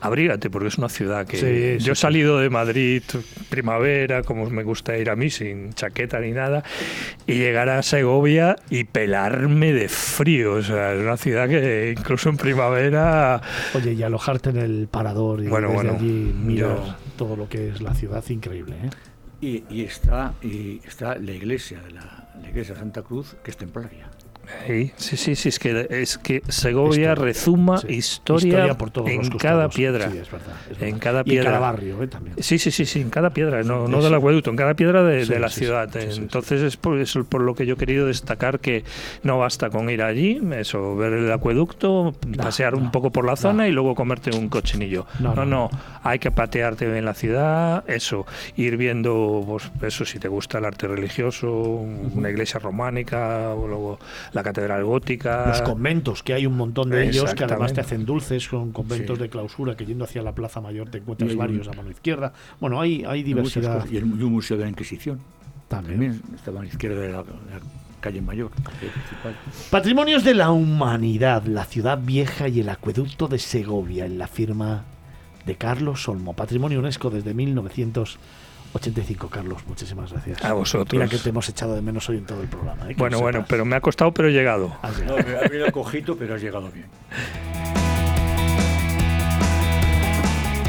Abrígate 0.00 0.48
porque 0.50 0.68
es 0.68 0.78
una 0.78 0.88
ciudad 0.88 1.26
que 1.26 1.36
Sí, 1.36 1.78
sí, 1.80 1.84
yo 1.84 1.92
he 1.92 1.96
salido 1.96 2.38
de 2.38 2.48
Madrid 2.50 3.02
primavera, 3.48 4.22
como 4.22 4.48
me 4.50 4.62
gusta 4.62 4.96
ir 4.96 5.10
a 5.10 5.16
mí 5.16 5.30
sin 5.30 5.72
chaqueta 5.74 6.20
ni 6.20 6.32
nada, 6.32 6.62
y 7.26 7.34
llegar 7.34 7.68
a 7.68 7.82
Segovia 7.82 8.56
y 8.70 8.84
pelarme 8.84 9.72
de 9.72 9.88
frío. 9.88 10.54
O 10.54 10.62
sea, 10.62 10.92
es 10.94 11.00
una 11.00 11.16
ciudad 11.16 11.48
que 11.48 11.94
incluso 11.98 12.28
en 12.28 12.36
primavera 12.36 13.40
Oye, 13.74 13.92
y 13.92 14.02
alojarte 14.02 14.50
en 14.50 14.56
el 14.58 14.88
parador 14.90 15.42
y 15.42 15.48
Bueno, 15.48 15.68
desde 15.68 15.82
bueno, 15.82 15.98
allí 15.98 16.34
mirar 16.44 16.76
yo- 16.76 16.94
todo 17.16 17.36
lo 17.36 17.48
que 17.48 17.68
es 17.70 17.80
la 17.80 17.94
ciudad, 17.94 18.24
increíble, 18.28 18.76
¿eh? 18.84 18.90
Y, 19.42 19.64
y 19.70 19.84
está, 19.84 20.34
y 20.42 20.80
está 20.86 21.16
la 21.16 21.32
iglesia 21.32 21.80
de 21.80 21.92
la, 21.92 22.28
la 22.42 22.48
iglesia 22.50 22.74
de 22.74 22.80
Santa 22.80 23.00
Cruz, 23.02 23.36
que 23.42 23.50
es 23.50 23.56
templaria. 23.56 24.09
Sí, 24.66 25.16
sí, 25.16 25.34
sí, 25.34 25.48
es 25.48 25.58
que, 25.58 25.86
es 25.90 26.18
que 26.18 26.42
Segovia 26.48 27.10
Historia, 27.10 27.14
rezuma 27.14 27.78
sí. 27.78 27.86
historia, 27.88 28.74
por 28.74 28.90
todos 28.90 29.08
en 29.10 29.30
los 29.30 29.42
cada 29.42 29.68
piedra. 29.68 30.10
Sí, 30.10 30.18
es 30.18 30.30
verdad, 30.30 30.54
es 30.70 30.82
En 30.82 30.98
cada 30.98 31.18
Y 31.18 31.20
en 31.20 31.24
piedra. 31.24 31.44
cada 31.44 31.58
barrio, 31.60 32.02
¿eh? 32.02 32.06
También. 32.06 32.36
Sí, 32.38 32.58
sí, 32.58 32.70
sí, 32.70 32.86
sí, 32.86 33.00
en 33.00 33.10
cada 33.10 33.30
piedra, 33.30 33.62
no, 33.62 33.88
no 33.88 34.02
del 34.02 34.14
acueducto, 34.14 34.50
en 34.50 34.56
cada 34.56 34.74
piedra 34.74 35.02
de, 35.02 35.40
la 35.40 35.48
ciudad. 35.48 35.94
Entonces 35.96 36.62
es 36.62 36.76
por 36.76 36.98
eso 36.98 37.24
por 37.24 37.40
lo 37.40 37.54
que 37.54 37.66
yo 37.66 37.74
he 37.74 37.76
querido 37.76 38.06
destacar 38.06 38.60
que 38.60 38.84
no 39.22 39.38
basta 39.38 39.70
con 39.70 39.88
ir 39.90 40.02
allí, 40.02 40.40
eso, 40.56 40.96
ver 40.96 41.14
el 41.14 41.32
acueducto, 41.32 42.14
pasear 42.36 42.74
un 42.74 42.90
poco 42.90 43.10
por 43.10 43.24
la 43.24 43.36
zona 43.36 43.68
y 43.68 43.72
luego 43.72 43.94
comerte 43.94 44.36
un 44.36 44.48
cochinillo. 44.48 45.06
No, 45.18 45.34
No, 45.34 45.44
no, 45.44 45.68
no, 45.68 45.70
hay 46.02 46.18
que 46.18 46.30
patearte 46.30 46.96
en 46.96 47.04
la 47.04 47.14
ciudad, 47.14 47.84
eso, 47.88 48.26
ir 48.56 48.76
viendo, 48.76 49.44
pues, 49.46 49.70
eso, 49.82 50.04
si 50.04 50.18
te 50.18 50.28
gusta 50.28 50.58
el 50.58 50.64
arte 50.64 50.86
religioso, 50.88 51.50
una 51.50 52.30
iglesia 52.30 52.60
románica, 52.60 53.54
o 53.54 53.66
luego 53.66 53.98
la 54.32 54.39
catedral 54.42 54.84
gótica. 54.84 55.46
Los 55.48 55.62
conventos, 55.62 56.22
que 56.22 56.34
hay 56.34 56.46
un 56.46 56.56
montón 56.56 56.90
de 56.90 57.08
ellos 57.08 57.34
que 57.34 57.44
además 57.44 57.72
te 57.72 57.80
hacen 57.80 58.04
dulces, 58.04 58.42
son 58.44 58.72
conventos 58.72 59.18
Sí. 59.18 59.22
de 59.22 59.28
clausura, 59.30 59.76
que 59.76 59.86
yendo 59.86 60.04
hacia 60.04 60.22
la 60.22 60.34
Plaza 60.34 60.60
Mayor 60.60 60.88
te 60.90 60.98
encuentras 60.98 61.32
un- 61.32 61.38
varios 61.38 61.68
a 61.68 61.72
mano 61.72 61.90
izquierda. 61.90 62.32
Bueno, 62.60 62.80
hay, 62.80 63.04
diversidad. 63.22 63.86
Y, 63.90 63.96
el, 63.96 64.04
y 64.06 64.22
un 64.22 64.32
museo 64.32 64.56
de 64.56 64.64
la 64.64 64.70
Inquisición. 64.70 65.18
también. 65.68 66.20
También 66.44 66.56
a 66.58 66.60
la 66.62 66.66
izquierda 66.66 67.00
de 67.00 67.08
la, 67.12 67.18
de 67.22 67.30
la 67.30 67.60
calle 68.00 68.20
mayor, 68.22 68.50
principal. 68.50 69.36
Patrimonios 69.70 70.24
de 70.24 70.34
la 70.34 70.50
humanidad, 70.50 71.44
la 71.44 71.64
ciudad 71.64 71.98
vieja 72.02 72.48
y 72.48 72.60
el 72.60 72.68
acueducto 72.70 73.28
de 73.28 73.38
Segovia, 73.38 74.06
en 74.06 74.18
la 74.18 74.26
firma 74.26 74.84
de 75.46 75.54
Carlos 75.56 76.08
Olmo. 76.08 76.34
Patrimonio 76.34 76.78
UNESCO 76.80 77.10
desde 77.10 77.34
1985. 78.70 79.28
Carlos, 79.28 79.62
muchísimas 79.66 80.12
gracias. 80.12 80.44
A 80.44 80.52
vosotros. 80.52 80.92
Mira 80.92 81.08
que 81.08 81.18
te 81.18 81.28
hemos 81.30 81.48
echado 81.48 81.74
de 81.74 81.82
menos 81.82 82.08
hoy 82.08 82.18
en 82.18 82.26
todo 82.26 82.40
el 82.40 82.48
programa. 82.48 82.90
¿eh? 82.90 82.94
Bueno, 82.96 83.20
bueno, 83.20 83.44
pero 83.48 83.64
me 83.64 83.76
ha 83.76 83.80
costado, 83.80 84.12
pero 84.12 84.28
he 84.28 84.32
llegado. 84.32 84.76
No, 85.06 85.16
me 85.16 85.36
ha 85.36 85.40
habido 85.44 85.70
cojito, 85.72 86.16
pero 86.16 86.34
has 86.34 86.42
llegado 86.42 86.70
bien. 86.70 86.86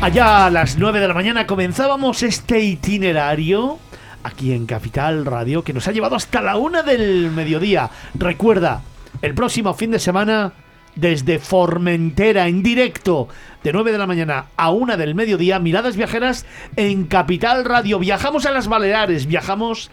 Allá 0.01 0.47
a 0.47 0.49
las 0.49 0.77
9 0.77 0.99
de 0.99 1.07
la 1.07 1.13
mañana 1.13 1.45
comenzábamos 1.45 2.23
este 2.23 2.59
itinerario 2.59 3.77
aquí 4.23 4.51
en 4.51 4.65
Capital 4.65 5.25
Radio 5.25 5.63
que 5.63 5.73
nos 5.73 5.87
ha 5.87 5.91
llevado 5.91 6.15
hasta 6.15 6.41
la 6.41 6.57
una 6.57 6.81
del 6.81 7.29
mediodía. 7.29 7.89
Recuerda, 8.15 8.81
el 9.21 9.35
próximo 9.35 9.75
fin 9.75 9.91
de 9.91 9.99
semana 9.99 10.53
desde 10.95 11.39
Formentera 11.39 12.47
en 12.47 12.63
directo 12.63 13.27
de 13.63 13.73
9 13.73 13.91
de 13.91 13.97
la 13.97 14.07
mañana 14.07 14.45
a 14.57 14.71
1 14.71 14.97
del 14.97 15.15
mediodía, 15.15 15.59
miradas 15.59 15.95
viajeras 15.95 16.45
en 16.75 17.05
Capital 17.05 17.65
Radio. 17.65 17.99
Viajamos 17.99 18.45
a 18.45 18.51
las 18.51 18.67
Baleares, 18.67 19.27
viajamos 19.27 19.91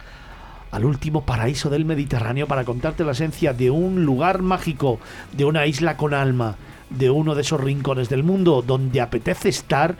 al 0.71 0.85
último 0.85 1.25
paraíso 1.25 1.69
del 1.69 1.85
Mediterráneo 1.85 2.47
para 2.47 2.63
contarte 2.63 3.03
la 3.03 3.11
esencia 3.11 3.53
de 3.53 3.71
un 3.71 4.05
lugar 4.05 4.41
mágico, 4.41 4.99
de 5.31 5.45
una 5.45 5.65
isla 5.65 5.97
con 5.97 6.13
alma, 6.13 6.55
de 6.89 7.09
uno 7.09 7.35
de 7.35 7.41
esos 7.41 7.61
rincones 7.61 8.09
del 8.09 8.23
mundo 8.23 8.63
donde 8.65 9.01
apetece 9.01 9.49
estar, 9.49 9.95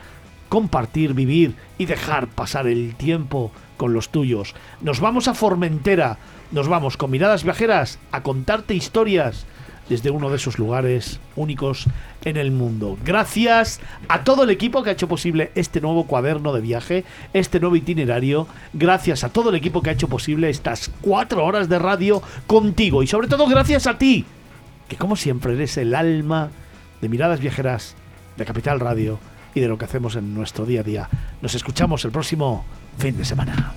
compartir, 0.48 1.14
vivir 1.14 1.56
y 1.78 1.86
dejar 1.86 2.28
pasar 2.28 2.68
el 2.68 2.96
tiempo 2.96 3.52
con 3.78 3.94
los 3.94 4.10
tuyos. 4.10 4.56
Nos 4.82 5.00
vamos 5.00 5.28
a 5.28 5.34
Formentera, 5.34 6.18
nos 6.52 6.68
vamos 6.68 6.98
con 6.98 7.12
miradas 7.12 7.44
viajeras 7.44 8.00
a 8.12 8.22
contarte 8.22 8.74
historias 8.74 9.46
desde 9.90 10.12
uno 10.12 10.30
de 10.30 10.38
esos 10.38 10.60
lugares 10.60 11.20
únicos 11.36 11.88
en 12.24 12.38
el 12.38 12.52
mundo. 12.52 12.98
Gracias 13.04 13.82
a 14.08 14.24
todo 14.24 14.44
el 14.44 14.52
equipo 14.52 14.84
que 14.84 14.92
ha 14.92 14.94
hecho 14.94 15.08
posible 15.08 15.52
este 15.56 15.82
nuevo 15.82 16.06
cuaderno 16.06 16.54
de 16.54 16.62
viaje, 16.62 17.04
este 17.34 17.60
nuevo 17.60 17.76
itinerario. 17.76 18.48
Gracias 18.74 19.24
a 19.24 19.30
todo 19.30 19.50
el 19.50 19.56
equipo 19.56 19.82
que 19.82 19.90
ha 19.90 19.94
hecho 19.94 20.08
posible 20.08 20.50
estas 20.50 20.92
cuatro 21.02 21.44
horas 21.44 21.68
de 21.68 21.80
radio 21.80 22.22
contigo. 22.48 23.04
Y 23.04 23.08
sobre 23.08 23.28
todo 23.28 23.48
gracias 23.48 23.88
a 23.88 23.98
ti, 23.98 24.26
que 24.88 24.96
como 24.96 25.16
siempre 25.16 25.54
eres 25.54 25.76
el 25.78 25.96
alma 25.96 26.52
de 27.02 27.10
miradas 27.10 27.40
viajeras 27.40 27.96
de 28.38 28.46
Capital 28.46 28.80
Radio 28.80 29.20
y 29.56 29.60
de 29.60 29.68
lo 29.68 29.78
que 29.78 29.86
hacemos 29.86 30.16
en 30.16 30.34
nuestro 30.34 30.66
día 30.66 30.82
a 30.82 30.84
día. 30.84 31.10
Nos 31.42 31.56
escuchamos 31.56 32.06
el 32.06 32.12
próximo 32.12 32.64
fin 32.98 33.18
de 33.18 33.26
semana. 33.26 33.74